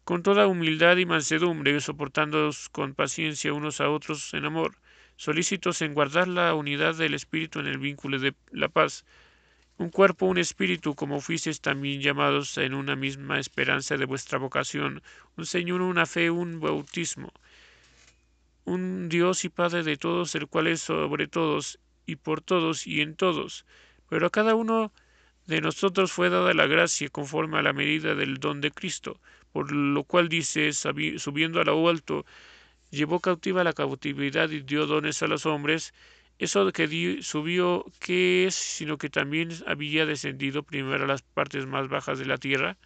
con 0.03 0.21
toda 0.21 0.47
humildad 0.47 0.97
y 0.97 1.05
mansedumbre, 1.05 1.79
soportándoos 1.79 2.69
con 2.69 2.93
paciencia 2.93 3.53
unos 3.53 3.79
a 3.79 3.89
otros 3.89 4.33
en 4.33 4.45
amor, 4.45 4.75
solícitos 5.15 5.81
en 5.81 5.93
guardar 5.93 6.27
la 6.27 6.53
unidad 6.55 6.95
del 6.95 7.13
Espíritu 7.13 7.59
en 7.59 7.67
el 7.67 7.77
vínculo 7.77 8.19
de 8.19 8.35
la 8.51 8.67
paz, 8.67 9.05
un 9.77 9.89
cuerpo, 9.89 10.27
un 10.27 10.37
espíritu, 10.37 10.93
como 10.93 11.19
fuisteis 11.19 11.59
también 11.61 12.01
llamados 12.01 12.57
en 12.57 12.73
una 12.73 12.95
misma 12.95 13.39
esperanza 13.39 13.97
de 13.97 14.05
vuestra 14.05 14.37
vocación, 14.37 15.01
un 15.35 15.45
Señor, 15.45 15.81
una 15.81 16.05
fe, 16.05 16.29
un 16.29 16.59
bautismo, 16.59 17.31
un 18.65 19.09
Dios 19.09 19.45
y 19.45 19.49
Padre 19.49 19.83
de 19.83 19.97
todos, 19.97 20.35
el 20.35 20.47
cual 20.47 20.67
es 20.67 20.81
sobre 20.81 21.27
todos 21.27 21.79
y 22.05 22.17
por 22.17 22.41
todos 22.41 22.85
y 22.85 23.01
en 23.01 23.15
todos. 23.15 23.65
Pero 24.09 24.27
a 24.27 24.29
cada 24.29 24.53
uno 24.53 24.93
de 25.47 25.61
nosotros 25.61 26.11
fue 26.11 26.29
dada 26.29 26.53
la 26.53 26.67
gracia 26.67 27.09
conforme 27.09 27.57
a 27.57 27.63
la 27.63 27.73
medida 27.73 28.15
del 28.15 28.37
don 28.37 28.61
de 28.61 28.71
Cristo, 28.71 29.19
por 29.53 29.71
lo 29.71 30.03
cual 30.03 30.29
dice, 30.29 30.73
subiendo 30.73 31.61
a 31.61 31.63
lo 31.63 31.87
alto, 31.89 32.25
llevó 32.91 33.19
cautiva 33.21 33.63
la 33.63 33.73
cautividad 33.73 34.49
y 34.51 34.61
dio 34.61 34.87
dones 34.87 35.23
a 35.23 35.27
los 35.27 35.45
hombres. 35.45 35.93
Eso 36.39 36.71
que 36.73 37.19
subió, 37.21 37.85
¿qué 37.99 38.47
es? 38.47 38.55
Sino 38.55 38.97
que 38.97 39.09
también 39.09 39.51
había 39.67 40.05
descendido 40.05 40.63
primero 40.63 41.05
a 41.05 41.07
las 41.07 41.21
partes 41.21 41.65
más 41.67 41.87
bajas 41.89 42.19
de 42.19 42.25
la 42.25 42.37
tierra. 42.37 42.77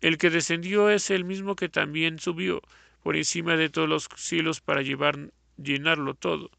El 0.00 0.18
que 0.18 0.30
descendió 0.30 0.90
es 0.90 1.10
el 1.10 1.24
mismo 1.24 1.56
que 1.56 1.68
también 1.68 2.18
subió 2.18 2.62
por 3.02 3.16
encima 3.16 3.56
de 3.56 3.70
todos 3.70 3.88
los 3.88 4.08
cielos 4.16 4.60
para 4.60 4.82
llenarlo 4.82 6.14
todo. 6.14 6.50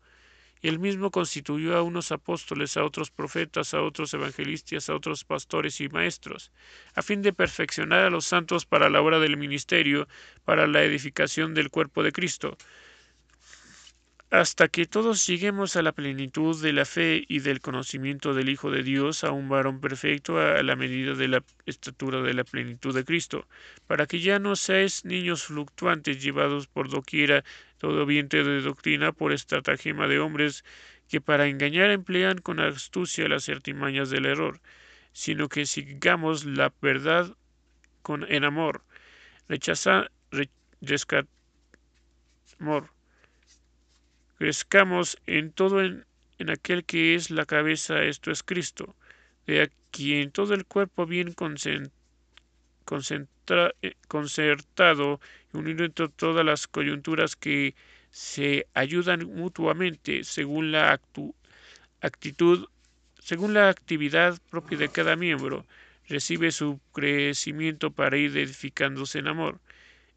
Él 0.62 0.80
mismo 0.80 1.12
constituyó 1.12 1.78
a 1.78 1.84
unos 1.84 2.12
apóstoles, 2.12 2.78
a 2.78 2.84
otros 2.84 3.12
profetas, 3.12 3.74
a 3.74 3.82
otros 3.82 4.14
evangelistas, 4.14 4.90
a 4.90 4.96
otros 4.96 5.24
pastores 5.24 5.80
y 5.82 5.90
maestros, 5.90 6.52
a 6.96 7.02
fin 7.02 7.22
de 7.22 7.34
perfeccionar 7.34 8.06
a 8.06 8.10
los 8.10 8.26
santos 8.26 8.66
para 8.66 8.90
la 8.90 9.02
obra 9.02 9.20
del 9.20 9.38
ministerio, 9.38 10.08
para 10.46 10.68
la 10.68 10.84
edificación 10.84 11.54
del 11.54 11.70
cuerpo 11.70 12.04
de 12.04 12.12
Cristo, 12.12 12.58
hasta 14.30 14.68
que 14.68 14.86
todos 14.86 15.26
lleguemos 15.26 15.78
a 15.78 15.82
la 15.82 15.94
plenitud 15.94 16.62
de 16.62 16.74
la 16.74 16.84
fe 16.84 17.24
y 17.30 17.40
del 17.40 17.62
conocimiento 17.62 18.34
del 18.34 18.50
Hijo 18.50 18.72
de 18.72 18.84
Dios, 18.84 19.24
a 19.24 19.32
un 19.32 19.48
varón 19.48 19.80
perfecto 19.80 20.38
a 20.38 20.62
la 20.64 20.76
medida 20.76 21.14
de 21.14 21.30
la 21.30 21.44
estatura 21.66 22.22
de 22.22 22.34
la 22.34 22.44
plenitud 22.44 22.94
de 22.94 23.06
Cristo, 23.06 23.48
para 23.88 24.06
que 24.06 24.20
ya 24.20 24.38
no 24.40 24.58
seáis 24.58 25.06
niños 25.06 25.46
fluctuantes 25.46 26.22
llevados 26.22 26.68
por 26.68 26.90
doquiera 26.90 27.46
todo 27.78 28.06
viento 28.06 28.38
de 28.38 28.62
doctrina 28.62 29.12
por 29.12 29.32
estratagema 29.32 30.08
de 30.08 30.20
hombres 30.20 30.64
que 31.08 31.22
para 31.22 31.48
engañar 31.48 31.92
emplean 31.92 32.40
con 32.40 32.60
astucia 32.60 33.28
las 33.28 33.48
artimañas 33.50 34.10
del 34.10 34.26
error, 34.26 34.60
sino 35.14 35.48
que 35.50 35.66
sigamos 35.66 36.46
la 36.46 36.74
verdad 36.82 37.36
con 38.02 38.24
en 38.32 38.44
amor, 38.44 38.84
rechazar, 39.48 40.12
amor. 42.60 42.90
Crezcamos 44.38 45.18
en 45.26 45.52
todo 45.52 45.82
en, 45.82 46.06
aquel 46.50 46.84
que 46.86 47.16
es 47.16 47.32
la 47.32 47.46
cabeza, 47.46 48.04
esto 48.04 48.32
es 48.32 48.44
Cristo, 48.44 48.96
de 49.48 49.72
quien 49.92 50.32
todo 50.32 50.54
el 50.54 50.66
cuerpo 50.66 51.06
bien 51.06 51.34
eh, 51.66 51.90
concertado 54.08 55.20
y 55.54 55.58
unido 55.58 55.86
entre 55.86 56.08
todas 56.10 56.46
las 56.46 56.68
coyunturas 56.68 57.36
que 57.36 57.76
se 58.10 58.66
ayudan 58.74 59.28
mutuamente 59.28 60.24
según 60.24 60.72
la 60.72 61.00
actitud, 62.02 62.68
según 63.20 63.54
la 63.54 63.70
actividad 63.70 64.40
propia 64.50 64.78
de 64.78 64.90
cada 64.90 65.16
miembro, 65.16 65.66
recibe 66.08 66.52
su 66.52 66.80
crecimiento 66.94 67.92
para 67.92 68.18
ir 68.18 68.38
edificándose 68.38 69.20
en 69.20 69.28
amor. 69.28 69.60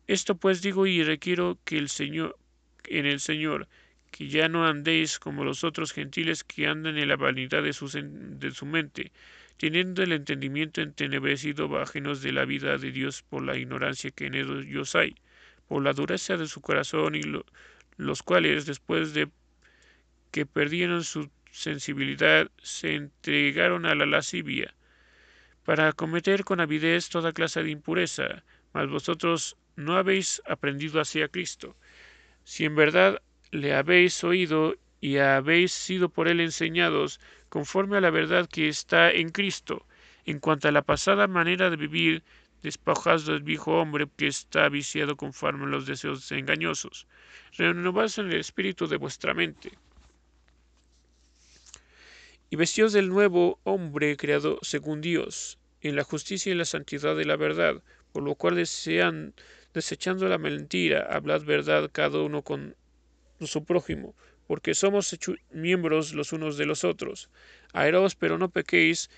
Esto 0.07 0.37
pues 0.37 0.63
digo 0.63 0.87
y 0.87 1.03
requiero 1.03 1.59
que 1.65 1.79
el 1.79 1.89
Señor, 1.89 2.39
en 2.85 3.07
el 3.07 3.21
Señor, 3.21 3.69
que 4.11 4.29
ya 4.29 4.49
no 4.49 4.67
andéis 4.67 5.19
como 5.19 5.45
los 5.45 5.65
otros 5.65 5.93
gentiles 5.93 6.45
que 6.45 6.67
andan 6.67 6.97
en 6.99 7.09
la 7.09 7.17
vanidad 7.17 7.63
de 7.63 7.73
su 7.73 8.67
mente, 8.67 9.13
teniendo 9.61 10.03
el 10.03 10.13
entendimiento 10.13 10.81
entenebrecido 10.81 11.79
ajenos 11.79 12.23
de 12.23 12.33
la 12.33 12.47
vida 12.47 12.79
de 12.79 12.93
Dios 12.93 13.21
por 13.21 13.43
la 13.43 13.59
ignorancia 13.59 14.11
que 14.11 14.25
en 14.25 14.35
ellos 14.35 14.95
hay, 14.95 15.17
por 15.69 15.83
la 15.83 15.93
dureza 15.93 16.39
de 16.39 16.47
su 16.47 16.63
corazón 16.63 17.15
y 17.15 17.21
los 17.99 18.23
cuales 18.23 18.65
después 18.65 19.13
de 19.13 19.29
que 20.31 20.47
perdieron 20.47 21.05
su 21.05 21.29
sensibilidad 21.51 22.51
se 22.63 22.95
entregaron 22.95 23.85
a 23.85 23.95
la 23.95 24.07
lascivia, 24.07 24.75
para 25.67 25.93
cometer 25.93 26.45
con 26.45 26.61
avidez 26.61 27.11
toda 27.11 27.35
clase 27.35 27.63
de 27.63 27.71
impureza, 27.71 28.43
mas 28.73 28.89
vosotros 28.89 29.59
no 29.77 29.99
habéis 29.99 30.41
aprendido 30.47 31.03
hacia 31.03 31.29
Cristo. 31.29 31.77
Si 32.45 32.65
en 32.65 32.77
verdad 32.77 33.21
le 33.51 33.75
habéis 33.75 34.25
oído 34.25 34.77
y 35.03 35.19
habéis 35.19 35.73
sido 35.73 36.09
por 36.09 36.29
él 36.29 36.41
enseñados 36.41 37.21
conforme 37.51 37.99
a 37.99 38.01
la 38.01 38.11
verdad 38.11 38.49
que 38.49 38.69
está 38.69 39.11
en 39.11 39.29
Cristo. 39.29 39.85
En 40.25 40.39
cuanto 40.39 40.69
a 40.69 40.73
la 40.73 40.83
pasada 40.83 41.27
manera 41.27 41.69
de 41.69 41.77
vivir, 41.77 42.23
despojad 42.63 43.21
del 43.21 43.43
viejo 43.43 43.79
hombre 43.79 44.07
que 44.17 44.29
está 44.29 44.69
viciado 44.69 45.17
conforme 45.17 45.65
a 45.65 45.69
los 45.69 45.85
deseos 45.85 46.31
engañosos. 46.33 47.07
Renovad 47.59 48.11
en 48.19 48.31
el 48.31 48.41
espíritu 48.41 48.87
de 48.87 48.97
vuestra 48.97 49.35
mente. 49.35 49.73
Y 52.51 52.57
vestíos 52.57 52.93
del 52.93 53.09
nuevo 53.09 53.61
hombre 53.65 54.17
creado 54.17 54.59
según 54.63 55.01
Dios, 55.01 55.59
en 55.81 55.97
la 55.97 56.05
justicia 56.05 56.53
y 56.53 56.57
la 56.57 56.65
santidad 56.65 57.17
de 57.17 57.25
la 57.25 57.37
verdad, 57.37 57.83
por 58.13 58.23
lo 58.23 58.35
cual 58.35 58.57
desean, 58.57 59.35
desechando 59.73 60.29
la 60.29 60.39
mentira, 60.39 61.07
hablad 61.11 61.43
verdad 61.43 61.91
cada 61.93 62.21
uno 62.21 62.43
con 62.43 62.77
su 63.41 63.65
prójimo, 63.65 64.15
porque 64.51 64.75
somos 64.75 65.17
miembros 65.53 66.13
los 66.13 66.33
unos 66.33 66.57
de 66.57 66.67
los 66.67 66.83
otros. 66.83 67.31
Aeraos, 67.73 68.17
pero 68.17 68.37
no 68.37 68.49
pequéis, 68.49 69.09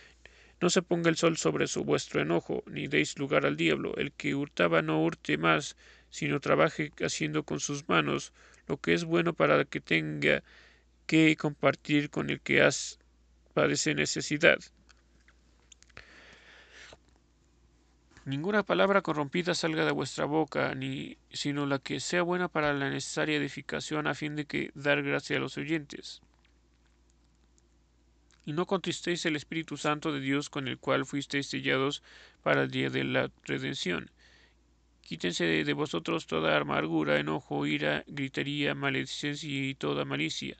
no 0.60 0.68
se 0.68 0.82
ponga 0.82 1.08
el 1.08 1.16
sol 1.16 1.38
sobre 1.38 1.68
su 1.68 1.84
vuestro 1.84 2.20
enojo, 2.20 2.62
ni 2.66 2.86
deis 2.86 3.18
lugar 3.18 3.46
al 3.46 3.56
diablo. 3.56 3.94
El 3.96 4.12
que 4.12 4.34
hurtaba 4.34 4.82
no 4.82 5.02
hurte 5.02 5.38
más, 5.38 5.74
sino 6.10 6.38
trabaje 6.38 6.92
haciendo 7.00 7.44
con 7.44 7.60
sus 7.60 7.88
manos 7.88 8.34
lo 8.66 8.76
que 8.76 8.92
es 8.92 9.06
bueno 9.06 9.32
para 9.32 9.64
que 9.64 9.80
tenga 9.80 10.42
que 11.06 11.34
compartir 11.36 12.10
con 12.10 12.28
el 12.28 12.42
que 12.42 12.60
has 12.60 12.98
padece 13.54 13.94
necesidad. 13.94 14.58
Ninguna 18.24 18.62
palabra 18.62 19.02
corrompida 19.02 19.52
salga 19.52 19.84
de 19.84 19.90
vuestra 19.90 20.26
boca, 20.26 20.76
ni 20.76 21.16
sino 21.32 21.66
la 21.66 21.80
que 21.80 21.98
sea 21.98 22.22
buena 22.22 22.46
para 22.46 22.72
la 22.72 22.88
necesaria 22.88 23.36
edificación 23.36 24.06
a 24.06 24.14
fin 24.14 24.36
de 24.36 24.44
que 24.44 24.70
dar 24.74 25.02
gracia 25.02 25.38
a 25.38 25.40
los 25.40 25.58
oyentes. 25.58 26.22
Y 28.46 28.52
no 28.52 28.66
contristéis 28.66 29.26
el 29.26 29.34
Espíritu 29.34 29.76
Santo 29.76 30.12
de 30.12 30.20
Dios 30.20 30.50
con 30.50 30.68
el 30.68 30.78
cual 30.78 31.04
fuisteis 31.04 31.48
sellados 31.48 32.02
para 32.44 32.62
el 32.62 32.70
día 32.70 32.90
de 32.90 33.02
la 33.02 33.30
redención. 33.44 34.08
Quítense 35.00 35.44
de 35.44 35.72
vosotros 35.72 36.28
toda 36.28 36.56
amargura, 36.56 37.18
enojo, 37.18 37.66
ira, 37.66 38.04
gritería, 38.06 38.76
maledicencia 38.76 39.50
y 39.50 39.74
toda 39.74 40.04
malicia. 40.04 40.56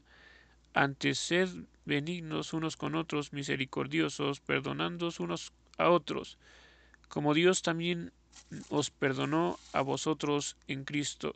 Antes 0.75 1.19
sed 1.19 1.49
benignos 1.85 2.55
unos 2.55 2.77
con 2.77 2.97
otros, 2.97 3.33
misericordiosos, 3.33 4.41
perdonándoos 4.41 5.21
unos 5.21 5.53
a 5.79 5.91
otros, 5.91 6.39
como 7.13 7.35
Dios 7.35 7.61
también 7.61 8.11
os 8.71 8.89
perdonó 8.89 9.59
a 9.75 9.83
vosotros 9.83 10.57
en 10.67 10.85
Cristo. 10.85 11.35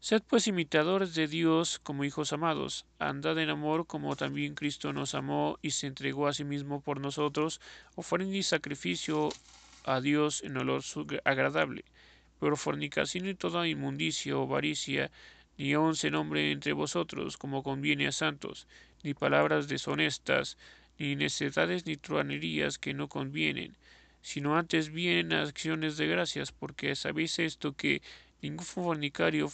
Sed 0.00 0.20
pues 0.26 0.48
imitadores 0.48 1.14
de 1.14 1.28
Dios 1.28 1.78
como 1.78 2.02
hijos 2.02 2.32
amados, 2.32 2.86
andad 2.98 3.38
en 3.38 3.50
amor 3.50 3.86
como 3.86 4.16
también 4.16 4.56
Cristo 4.56 4.92
nos 4.92 5.14
amó 5.14 5.60
y 5.62 5.70
se 5.70 5.86
entregó 5.86 6.26
a 6.26 6.34
sí 6.34 6.42
mismo 6.42 6.80
por 6.80 6.98
nosotros, 7.00 7.60
ofrenda 7.94 8.36
y 8.36 8.42
sacrificio 8.42 9.28
a 9.84 10.00
Dios 10.00 10.42
en 10.42 10.56
olor 10.56 10.82
agradable. 11.22 11.84
Pero 12.40 12.56
fornicación 12.56 13.28
y 13.28 13.34
toda 13.34 13.68
inmundicia 13.68 14.36
o 14.36 14.42
avaricia, 14.42 15.12
ni 15.56 15.72
aun 15.72 15.94
se 15.94 16.10
nombre 16.10 16.50
entre 16.50 16.72
vosotros 16.72 17.36
como 17.36 17.62
conviene 17.62 18.08
a 18.08 18.12
santos, 18.12 18.66
ni 19.04 19.14
palabras 19.14 19.68
deshonestas, 19.68 20.58
ni 20.98 21.14
necedades 21.14 21.86
ni 21.86 21.96
truanerías 21.96 22.78
que 22.78 22.92
no 22.92 23.08
convienen, 23.08 23.76
sino 24.26 24.56
antes 24.56 24.90
bien 24.90 25.32
acciones 25.32 25.96
de 25.96 26.08
gracias, 26.08 26.50
porque 26.50 26.96
sabéis 26.96 27.38
esto 27.38 27.76
que 27.76 28.02
ningún 28.42 28.66
fornicario 28.66 29.52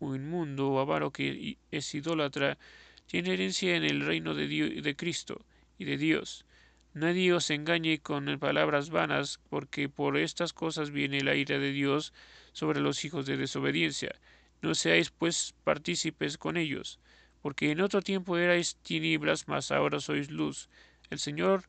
o 0.00 0.14
inmundo 0.14 0.70
o 0.70 0.80
avaro 0.80 1.12
que 1.12 1.58
es 1.70 1.94
idólatra 1.94 2.56
tiene 3.04 3.34
herencia 3.34 3.76
en 3.76 3.84
el 3.84 4.00
reino 4.00 4.32
de, 4.34 4.46
Dios, 4.48 4.82
de 4.82 4.96
Cristo 4.96 5.44
y 5.76 5.84
de 5.84 5.98
Dios. 5.98 6.46
Nadie 6.94 7.34
os 7.34 7.50
engañe 7.50 7.98
con 7.98 8.38
palabras 8.38 8.88
vanas, 8.88 9.40
porque 9.50 9.90
por 9.90 10.16
estas 10.16 10.54
cosas 10.54 10.90
viene 10.90 11.20
la 11.20 11.34
ira 11.34 11.58
de 11.58 11.72
Dios 11.72 12.14
sobre 12.52 12.80
los 12.80 13.04
hijos 13.04 13.26
de 13.26 13.36
desobediencia. 13.36 14.14
No 14.62 14.74
seáis 14.74 15.10
pues 15.10 15.54
partícipes 15.64 16.38
con 16.38 16.56
ellos, 16.56 16.98
porque 17.42 17.72
en 17.72 17.82
otro 17.82 18.00
tiempo 18.00 18.38
erais 18.38 18.76
tinieblas, 18.76 19.48
mas 19.48 19.70
ahora 19.70 20.00
sois 20.00 20.30
luz. 20.30 20.70
El 21.10 21.18
Señor, 21.18 21.68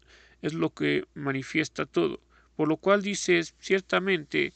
es 0.41 0.53
lo 0.53 0.73
que 0.73 1.05
manifiesta 1.13 1.85
todo. 1.85 2.19
Por 2.55 2.67
lo 2.67 2.77
cual 2.77 3.01
dices 3.01 3.55
ciertamente 3.59 4.53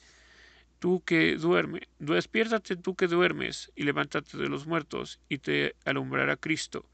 tú 0.80 1.02
que 1.04 1.36
duermes, 1.38 1.88
despiértate 2.00 2.76
tú 2.76 2.96
que 2.96 3.08
duermes, 3.08 3.72
y 3.76 3.84
levántate 3.84 4.38
de 4.38 4.50
los 4.50 4.68
muertos, 4.68 5.20
y 5.30 5.40
te 5.40 5.76
alumbrará 5.86 6.36
Cristo. 6.36 6.86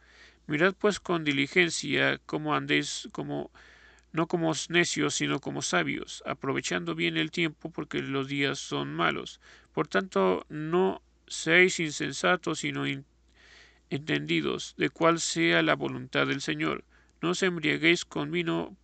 Mirad 0.47 0.75
pues 0.77 0.99
con 0.99 1.23
diligencia 1.23 2.19
cómo 2.25 2.55
andéis 2.55 3.09
no 4.13 4.27
como 4.27 4.53
necios, 4.69 5.15
sino 5.15 5.39
como 5.39 5.61
sabios, 5.61 6.23
aprovechando 6.25 6.95
bien 6.95 7.17
el 7.17 7.31
tiempo, 7.31 7.69
porque 7.69 8.01
los 8.01 8.27
días 8.27 8.59
son 8.59 8.93
malos. 8.93 9.39
Por 9.73 9.87
tanto, 9.87 10.45
no 10.49 11.01
seáis 11.27 11.79
insensatos, 11.79 12.59
sino 12.59 12.85
entendidos 13.89 14.73
de 14.77 14.89
cuál 14.89 15.19
sea 15.19 15.61
la 15.61 15.75
voluntad 15.75 16.27
del 16.27 16.41
Señor. 16.41 16.83
No 17.21 17.29
os 17.29 17.43
embriaguéis 17.43 18.03
con 18.03 18.31
vino, 18.31 18.75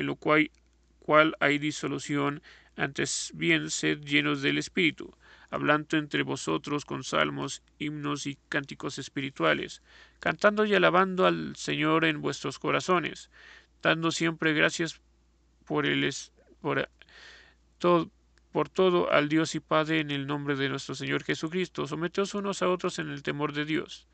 en 0.00 0.06
lo 0.06 0.16
cual, 0.16 0.50
cual 0.98 1.36
hay 1.40 1.58
disolución, 1.58 2.42
antes 2.76 3.32
bien 3.34 3.70
sed 3.70 4.00
llenos 4.00 4.42
del 4.42 4.58
Espíritu, 4.58 5.14
hablando 5.50 5.96
entre 5.96 6.22
vosotros 6.22 6.84
con 6.84 7.04
salmos, 7.04 7.62
himnos 7.78 8.26
y 8.26 8.38
cánticos 8.48 8.98
espirituales, 8.98 9.82
cantando 10.18 10.64
y 10.64 10.74
alabando 10.74 11.26
al 11.26 11.56
Señor 11.56 12.04
en 12.04 12.20
vuestros 12.20 12.58
corazones, 12.58 13.30
dando 13.82 14.10
siempre 14.10 14.54
gracias 14.54 15.00
por 15.66 15.86
el 15.86 16.12
por 16.60 16.88
todo 17.78 18.10
por 18.52 18.68
todo 18.68 19.12
al 19.12 19.28
Dios 19.28 19.54
y 19.54 19.60
Padre 19.60 20.00
en 20.00 20.10
el 20.10 20.26
nombre 20.26 20.56
de 20.56 20.68
nuestro 20.68 20.96
Señor 20.96 21.22
Jesucristo. 21.22 21.86
Someteos 21.86 22.34
unos 22.34 22.62
a 22.62 22.68
otros 22.68 22.98
en 22.98 23.08
el 23.10 23.22
temor 23.22 23.52
de 23.52 23.64
Dios. 23.64 24.08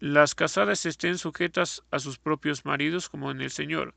Las 0.00 0.34
casadas 0.34 0.84
estén 0.84 1.16
sujetas 1.16 1.84
a 1.90 2.00
sus 2.00 2.18
propios 2.18 2.64
maridos 2.64 3.08
como 3.08 3.30
en 3.30 3.40
el 3.40 3.50
Señor, 3.50 3.94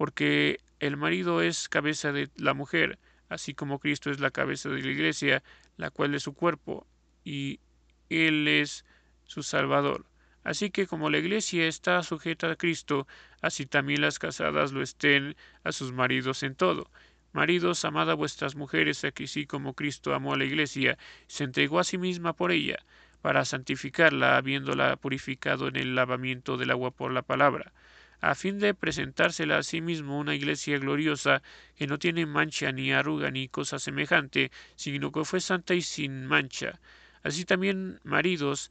porque 0.00 0.60
el 0.78 0.96
marido 0.96 1.42
es 1.42 1.68
cabeza 1.68 2.10
de 2.10 2.30
la 2.36 2.54
mujer, 2.54 2.98
así 3.28 3.52
como 3.52 3.78
Cristo 3.78 4.10
es 4.10 4.18
la 4.18 4.30
cabeza 4.30 4.70
de 4.70 4.80
la 4.80 4.88
iglesia, 4.88 5.42
la 5.76 5.90
cual 5.90 6.14
es 6.14 6.22
su 6.22 6.32
cuerpo, 6.32 6.86
y 7.22 7.60
Él 8.08 8.48
es 8.48 8.86
su 9.24 9.42
Salvador. 9.42 10.06
Así 10.42 10.70
que 10.70 10.86
como 10.86 11.10
la 11.10 11.18
iglesia 11.18 11.66
está 11.66 12.02
sujeta 12.02 12.50
a 12.50 12.56
Cristo, 12.56 13.06
así 13.42 13.66
también 13.66 14.00
las 14.00 14.18
casadas 14.18 14.72
lo 14.72 14.80
estén 14.80 15.36
a 15.64 15.72
sus 15.72 15.92
maridos 15.92 16.44
en 16.44 16.54
todo. 16.54 16.90
Maridos, 17.34 17.84
amad 17.84 18.10
a 18.10 18.14
vuestras 18.14 18.56
mujeres, 18.56 19.04
así 19.04 19.44
como 19.44 19.74
Cristo 19.74 20.14
amó 20.14 20.32
a 20.32 20.38
la 20.38 20.44
iglesia, 20.46 20.96
se 21.26 21.44
entregó 21.44 21.78
a 21.78 21.84
sí 21.84 21.98
misma 21.98 22.32
por 22.32 22.52
ella, 22.52 22.78
para 23.20 23.44
santificarla, 23.44 24.38
habiéndola 24.38 24.96
purificado 24.96 25.68
en 25.68 25.76
el 25.76 25.94
lavamiento 25.94 26.56
del 26.56 26.70
agua 26.70 26.90
por 26.90 27.12
la 27.12 27.20
palabra 27.20 27.74
a 28.20 28.34
fin 28.34 28.58
de 28.58 28.74
presentársela 28.74 29.58
a 29.58 29.62
sí 29.62 29.80
mismo 29.80 30.18
una 30.18 30.34
iglesia 30.34 30.78
gloriosa 30.78 31.42
que 31.76 31.86
no 31.86 31.98
tiene 31.98 32.26
mancha 32.26 32.70
ni 32.72 32.92
arruga 32.92 33.30
ni 33.30 33.48
cosa 33.48 33.78
semejante, 33.78 34.50
sino 34.76 35.10
que 35.12 35.24
fue 35.24 35.40
santa 35.40 35.74
y 35.74 35.82
sin 35.82 36.26
mancha. 36.26 36.80
Así 37.22 37.44
también, 37.44 38.00
maridos, 38.04 38.70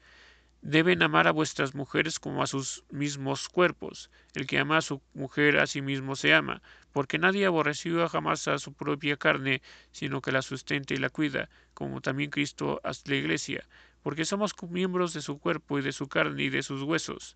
deben 0.62 1.02
amar 1.04 1.28
a 1.28 1.32
vuestras 1.32 1.74
mujeres 1.74 2.20
como 2.20 2.44
a 2.44 2.48
sus 2.48 2.84
mismos 2.90 3.48
cuerpos. 3.50 4.10
El 4.34 4.46
que 4.46 4.60
ama 4.60 4.78
a 4.78 4.82
su 4.82 5.02
mujer 5.14 5.60
a 5.60 5.68
sí 5.68 5.82
mismo 5.82 6.16
se 6.16 6.34
ama, 6.34 6.62
porque 6.92 7.18
nadie 7.18 7.46
aborreció 7.46 8.08
jamás 8.10 8.48
a 8.48 8.60
su 8.60 8.74
propia 8.74 9.18
carne, 9.18 9.62
sino 9.92 10.22
que 10.22 10.32
la 10.32 10.42
sustenta 10.42 10.94
y 10.94 10.98
la 10.98 11.10
cuida, 11.10 11.50
como 11.74 12.02
también 12.02 12.30
Cristo 12.30 12.82
a 12.84 12.92
la 13.06 13.16
iglesia, 13.16 13.66
porque 14.02 14.26
somos 14.26 14.54
miembros 14.70 15.14
de 15.14 15.22
su 15.22 15.40
cuerpo 15.40 15.80
y 15.80 15.82
de 15.82 15.92
su 15.92 16.08
carne 16.08 16.44
y 16.44 16.50
de 16.50 16.64
sus 16.64 16.82
huesos. 16.84 17.36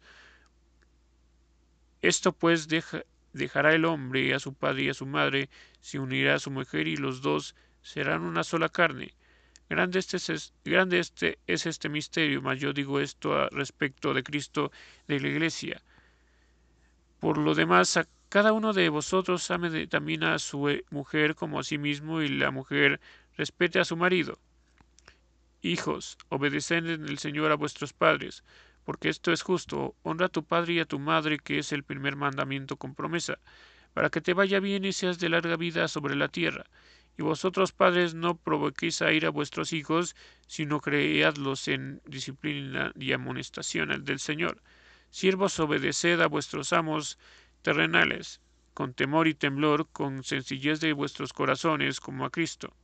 Esto 2.03 2.33
pues 2.33 2.67
dejará 3.31 3.73
el 3.73 3.85
hombre 3.85 4.33
a 4.33 4.39
su 4.39 4.53
padre 4.53 4.83
y 4.83 4.89
a 4.89 4.93
su 4.93 5.05
madre, 5.05 5.49
se 5.79 5.99
unirá 5.99 6.35
a 6.35 6.39
su 6.39 6.51
mujer 6.51 6.85
y 6.85 6.97
los 6.97 7.21
dos 7.21 7.55
serán 7.81 8.23
una 8.23 8.43
sola 8.43 8.67
carne. 8.67 9.13
Grande, 9.69 9.99
este 9.99 10.17
es, 10.17 10.29
este 10.65 11.39
es 11.47 11.65
este 11.65 11.87
misterio, 11.87 12.41
mas 12.41 12.59
yo 12.59 12.73
digo 12.73 12.99
esto 12.99 13.47
respecto 13.51 14.13
de 14.13 14.21
Cristo 14.21 14.69
de 15.07 15.21
la 15.21 15.29
Iglesia. 15.29 15.81
Por 17.21 17.37
lo 17.37 17.55
demás, 17.55 17.95
a 17.95 18.05
cada 18.27 18.51
uno 18.51 18.73
de 18.73 18.89
vosotros 18.89 19.49
ame 19.49 19.87
también 19.87 20.25
a 20.25 20.39
su 20.39 20.67
eh, 20.67 20.83
mujer 20.89 21.35
como 21.35 21.57
a 21.57 21.63
sí 21.63 21.77
mismo 21.77 22.21
y 22.21 22.27
la 22.27 22.51
mujer 22.51 22.99
respete 23.37 23.79
a 23.79 23.85
su 23.85 23.95
marido. 23.95 24.39
Hijos, 25.61 26.17
obedeced 26.27 26.85
en 26.85 27.07
el 27.07 27.17
Señor 27.17 27.53
a 27.53 27.55
vuestros 27.55 27.93
padres, 27.93 28.43
porque 28.85 29.09
esto 29.09 29.31
es 29.31 29.41
justo, 29.41 29.95
honra 30.03 30.27
a 30.27 30.29
tu 30.29 30.43
padre 30.43 30.73
y 30.73 30.79
a 30.79 30.85
tu 30.85 30.99
madre, 30.99 31.39
que 31.39 31.59
es 31.59 31.71
el 31.71 31.83
primer 31.83 32.15
mandamiento 32.15 32.77
con 32.77 32.95
promesa, 32.95 33.39
para 33.93 34.09
que 34.09 34.21
te 34.21 34.33
vaya 34.33 34.59
bien 34.59 34.85
y 34.85 34.93
seas 34.93 35.19
de 35.19 35.29
larga 35.29 35.55
vida 35.55 35.87
sobre 35.87 36.15
la 36.15 36.27
tierra. 36.27 36.65
Y 37.17 37.21
vosotros, 37.21 37.71
padres, 37.71 38.15
no 38.15 38.35
provoquéis 38.37 39.01
a 39.01 39.11
ir 39.11 39.25
a 39.25 39.29
vuestros 39.29 39.71
hijos, 39.71 40.15
sino 40.47 40.81
creadlos 40.81 41.67
en 41.67 42.01
disciplina 42.05 42.91
y 42.95 43.13
amonestación 43.13 44.03
del 44.03 44.19
Señor. 44.19 44.61
Siervos, 45.11 45.59
obedeced 45.59 46.21
a 46.21 46.27
vuestros 46.27 46.73
amos 46.73 47.19
terrenales, 47.61 48.41
con 48.73 48.93
temor 48.93 49.27
y 49.27 49.35
temblor, 49.35 49.87
con 49.91 50.23
sencillez 50.23 50.79
de 50.79 50.93
vuestros 50.93 51.33
corazones, 51.33 51.99
como 51.99 52.25
a 52.25 52.31
Cristo 52.31 52.75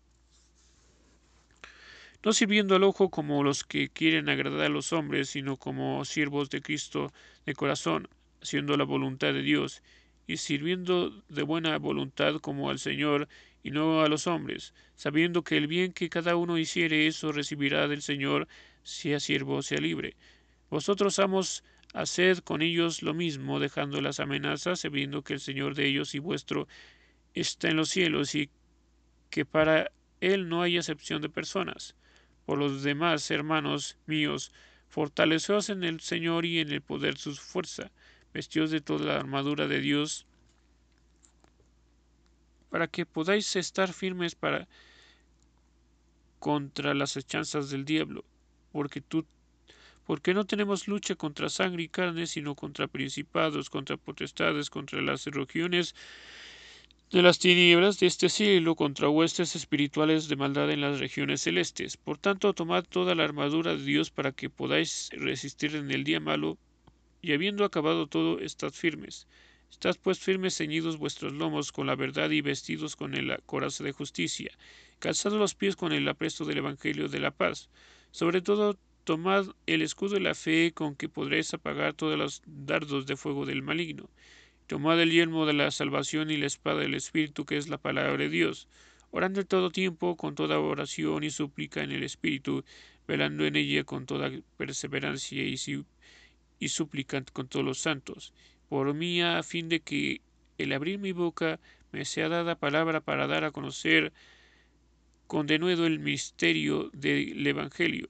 no 2.23 2.33
sirviendo 2.33 2.75
al 2.75 2.83
ojo 2.83 3.09
como 3.09 3.43
los 3.43 3.63
que 3.63 3.89
quieren 3.89 4.27
agradar 4.29 4.65
a 4.65 4.69
los 4.69 4.91
hombres, 4.91 5.29
sino 5.29 5.57
como 5.57 6.03
siervos 6.03 6.49
de 6.49 6.61
Cristo 6.61 7.13
de 7.45 7.53
corazón, 7.53 8.09
haciendo 8.41 8.75
la 8.75 8.83
voluntad 8.83 9.33
de 9.33 9.41
Dios, 9.41 9.81
y 10.27 10.37
sirviendo 10.37 11.23
de 11.29 11.43
buena 11.43 11.77
voluntad 11.77 12.35
como 12.35 12.69
al 12.69 12.79
Señor 12.79 13.27
y 13.63 13.71
no 13.71 14.01
a 14.01 14.09
los 14.09 14.27
hombres, 14.27 14.73
sabiendo 14.95 15.43
que 15.43 15.57
el 15.57 15.67
bien 15.67 15.93
que 15.93 16.09
cada 16.09 16.35
uno 16.35 16.57
hiciere 16.57 17.07
eso 17.07 17.31
recibirá 17.31 17.87
del 17.87 18.01
Señor, 18.01 18.47
sea 18.83 19.19
siervo 19.19 19.55
o 19.55 19.61
sea 19.61 19.79
libre. 19.79 20.15
Vosotros, 20.69 21.19
amos, 21.19 21.63
haced 21.93 22.39
con 22.39 22.61
ellos 22.61 23.01
lo 23.01 23.13
mismo, 23.13 23.59
dejando 23.59 24.01
las 24.01 24.19
amenazas, 24.19 24.81
sabiendo 24.81 25.23
que 25.23 25.33
el 25.33 25.39
Señor 25.39 25.73
de 25.73 25.87
ellos 25.87 26.13
y 26.15 26.19
vuestro 26.19 26.67
está 27.33 27.69
en 27.69 27.77
los 27.77 27.89
cielos, 27.89 28.35
y 28.35 28.49
que 29.29 29.45
para 29.45 29.91
él 30.21 30.49
no 30.49 30.61
hay 30.61 30.77
excepción 30.77 31.21
de 31.21 31.29
personas. 31.29 31.95
Por 32.49 32.57
los 32.57 32.81
demás, 32.81 33.29
hermanos 33.29 33.95
míos, 34.07 34.51
fortaleceos 34.87 35.69
en 35.69 35.83
el 35.83 35.99
Señor 35.99 36.47
y 36.47 36.57
en 36.57 36.71
el 36.71 36.81
poder 36.81 37.13
de 37.13 37.19
su 37.19 37.35
fuerza, 37.35 37.91
vestidos 38.33 38.71
de 38.71 38.81
toda 38.81 39.05
la 39.05 39.17
armadura 39.17 39.67
de 39.67 39.79
Dios, 39.79 40.25
para 42.71 42.87
que 42.87 43.05
podáis 43.05 43.55
estar 43.55 43.93
firmes 43.93 44.33
para 44.33 44.67
contra 46.39 46.95
las 46.95 47.15
hechanzas 47.17 47.69
del 47.69 47.85
diablo, 47.85 48.25
porque 48.71 48.99
tú 48.99 49.27
porque 50.07 50.33
no 50.33 50.43
tenemos 50.43 50.87
lucha 50.87 51.13
contra 51.13 51.49
sangre 51.49 51.83
y 51.83 51.87
carne, 51.87 52.25
sino 52.25 52.55
contra 52.55 52.87
principados, 52.87 53.69
contra 53.69 53.95
potestades, 53.95 54.71
contra 54.71 55.03
las 55.03 55.27
regiones 55.27 55.93
de 57.11 57.23
las 57.23 57.39
tinieblas 57.39 57.99
de 57.99 58.05
este 58.05 58.29
siglo, 58.29 58.75
contra 58.75 59.09
huestes 59.09 59.55
espirituales 59.55 60.27
de 60.27 60.35
maldad 60.35 60.69
en 60.69 60.81
las 60.81 60.99
regiones 60.99 61.41
celestes. 61.41 61.97
Por 61.97 62.19
tanto, 62.19 62.53
tomad 62.53 62.83
toda 62.83 63.15
la 63.15 63.23
armadura 63.23 63.75
de 63.75 63.83
Dios 63.83 64.11
para 64.11 64.31
que 64.31 64.51
podáis 64.51 65.09
resistir 65.13 65.75
en 65.75 65.89
el 65.89 66.03
día 66.03 66.19
malo, 66.19 66.59
y 67.23 67.33
habiendo 67.33 67.65
acabado 67.65 68.05
todo, 68.05 68.39
estad 68.39 68.71
firmes. 68.73 69.27
Estad 69.71 69.97
pues 70.03 70.19
firmes 70.19 70.55
ceñidos 70.55 70.97
vuestros 70.97 71.33
lomos 71.33 71.71
con 71.71 71.87
la 71.87 71.95
verdad 71.95 72.29
y 72.29 72.41
vestidos 72.41 72.95
con 72.95 73.15
el 73.15 73.35
coraza 73.47 73.83
de 73.83 73.91
justicia, 73.91 74.51
calzados 74.99 75.39
los 75.39 75.55
pies 75.55 75.75
con 75.75 75.91
el 75.93 76.07
apresto 76.07 76.45
del 76.45 76.59
Evangelio 76.59 77.07
de 77.07 77.19
la 77.19 77.31
paz. 77.31 77.69
Sobre 78.11 78.41
todo, 78.43 78.77
tomad 79.03 79.47
el 79.65 79.81
escudo 79.81 80.13
de 80.13 80.21
la 80.21 80.35
fe 80.35 80.73
con 80.75 80.95
que 80.95 81.09
podréis 81.09 81.55
apagar 81.55 81.95
todos 81.95 82.19
los 82.19 82.43
dardos 82.45 83.07
de 83.07 83.17
fuego 83.17 83.47
del 83.47 83.63
maligno. 83.63 84.11
Tomad 84.69 85.01
el 85.01 85.09
yelmo 85.09 85.47
de 85.47 85.53
la 85.53 85.71
salvación 85.71 86.29
y 86.29 86.37
la 86.37 86.45
espada 86.45 86.81
del 86.81 86.93
Espíritu, 86.93 87.43
que 87.43 87.57
es 87.57 87.69
la 87.69 87.79
palabra 87.79 88.17
de 88.17 88.29
Dios, 88.29 88.67
orando 89.09 89.43
todo 89.43 89.71
tiempo 89.71 90.15
con 90.15 90.35
toda 90.35 90.59
oración 90.59 91.23
y 91.23 91.31
súplica 91.31 91.81
en 91.81 91.91
el 91.91 92.03
Espíritu, 92.03 92.63
velando 93.07 93.47
en 93.47 93.55
ella 93.55 93.83
con 93.83 94.05
toda 94.05 94.29
perseverancia 94.57 95.43
y, 95.43 95.55
y 96.59 96.69
súplica 96.69 97.19
con 97.33 97.47
todos 97.47 97.65
los 97.65 97.79
santos, 97.79 98.31
por 98.67 98.93
mí 98.93 99.23
a 99.23 99.41
fin 99.41 99.69
de 99.69 99.79
que 99.79 100.21
el 100.59 100.71
abrir 100.71 100.99
mi 100.99 101.13
boca 101.13 101.59
me 101.91 102.05
sea 102.05 102.29
dada 102.29 102.53
palabra 102.53 103.01
para 103.01 103.25
dar 103.25 103.45
a 103.45 103.51
conocer 103.51 104.13
con 105.25 105.47
denuedo 105.47 105.87
el 105.87 105.97
misterio 105.97 106.91
del 106.93 107.47
Evangelio, 107.47 108.07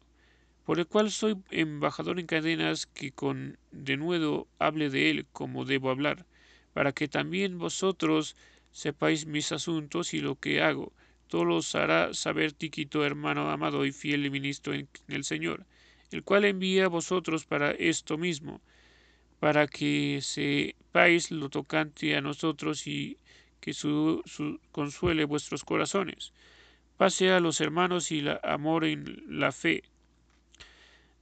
por 0.65 0.77
el 0.79 0.87
cual 0.87 1.09
soy 1.09 1.37
embajador 1.51 2.19
en 2.19 2.25
cadenas, 2.25 2.85
que 2.85 3.13
con 3.13 3.57
denuedo 3.71 4.49
hable 4.59 4.89
de 4.89 5.09
él 5.09 5.25
como 5.31 5.63
debo 5.63 5.89
hablar, 5.89 6.25
para 6.73 6.91
que 6.91 7.07
también 7.07 7.57
vosotros 7.57 8.35
sepáis 8.71 9.25
mis 9.25 9.51
asuntos 9.51 10.13
y 10.13 10.19
lo 10.19 10.35
que 10.35 10.61
hago. 10.61 10.93
Todo 11.27 11.45
lo 11.45 11.59
hará 11.73 12.13
saber 12.13 12.53
Tiquito, 12.53 13.05
hermano 13.05 13.49
amado 13.49 13.85
y 13.85 13.91
fiel 13.91 14.29
ministro 14.31 14.73
en 14.73 14.87
el 15.07 15.23
Señor, 15.23 15.65
el 16.11 16.23
cual 16.23 16.45
envía 16.45 16.85
a 16.85 16.89
vosotros 16.89 17.45
para 17.45 17.71
esto 17.71 18.17
mismo, 18.17 18.61
para 19.39 19.67
que 19.67 20.19
sepáis 20.21 21.31
lo 21.31 21.49
tocante 21.49 22.15
a 22.15 22.21
nosotros 22.21 22.87
y 22.87 23.17
que 23.59 23.73
su, 23.73 24.23
consuele 24.71 25.25
vuestros 25.25 25.63
corazones 25.63 26.33
pase 26.97 27.31
a 27.31 27.39
los 27.39 27.61
hermanos 27.61 28.11
y 28.11 28.21
la 28.21 28.41
amor 28.43 28.83
en 28.83 29.23
la 29.27 29.53
fe. 29.53 29.83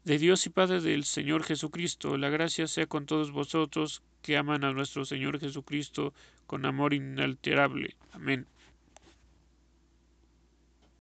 De 0.08 0.18
Dios 0.18 0.46
y 0.46 0.50
Padre 0.50 0.80
del 0.80 1.04
Señor 1.04 1.44
Jesucristo, 1.44 2.16
la 2.16 2.30
gracia 2.30 2.66
sea 2.68 2.86
con 2.86 3.06
todos 3.06 3.32
vosotros 3.32 4.02
que 4.22 4.38
aman 4.38 4.64
a 4.64 4.72
nuestro 4.72 5.04
Señor 5.04 5.38
Jesucristo 5.38 6.14
con 6.46 6.66
amor 6.66 6.94
inalterable. 6.94 7.98
Amén. 8.14 8.48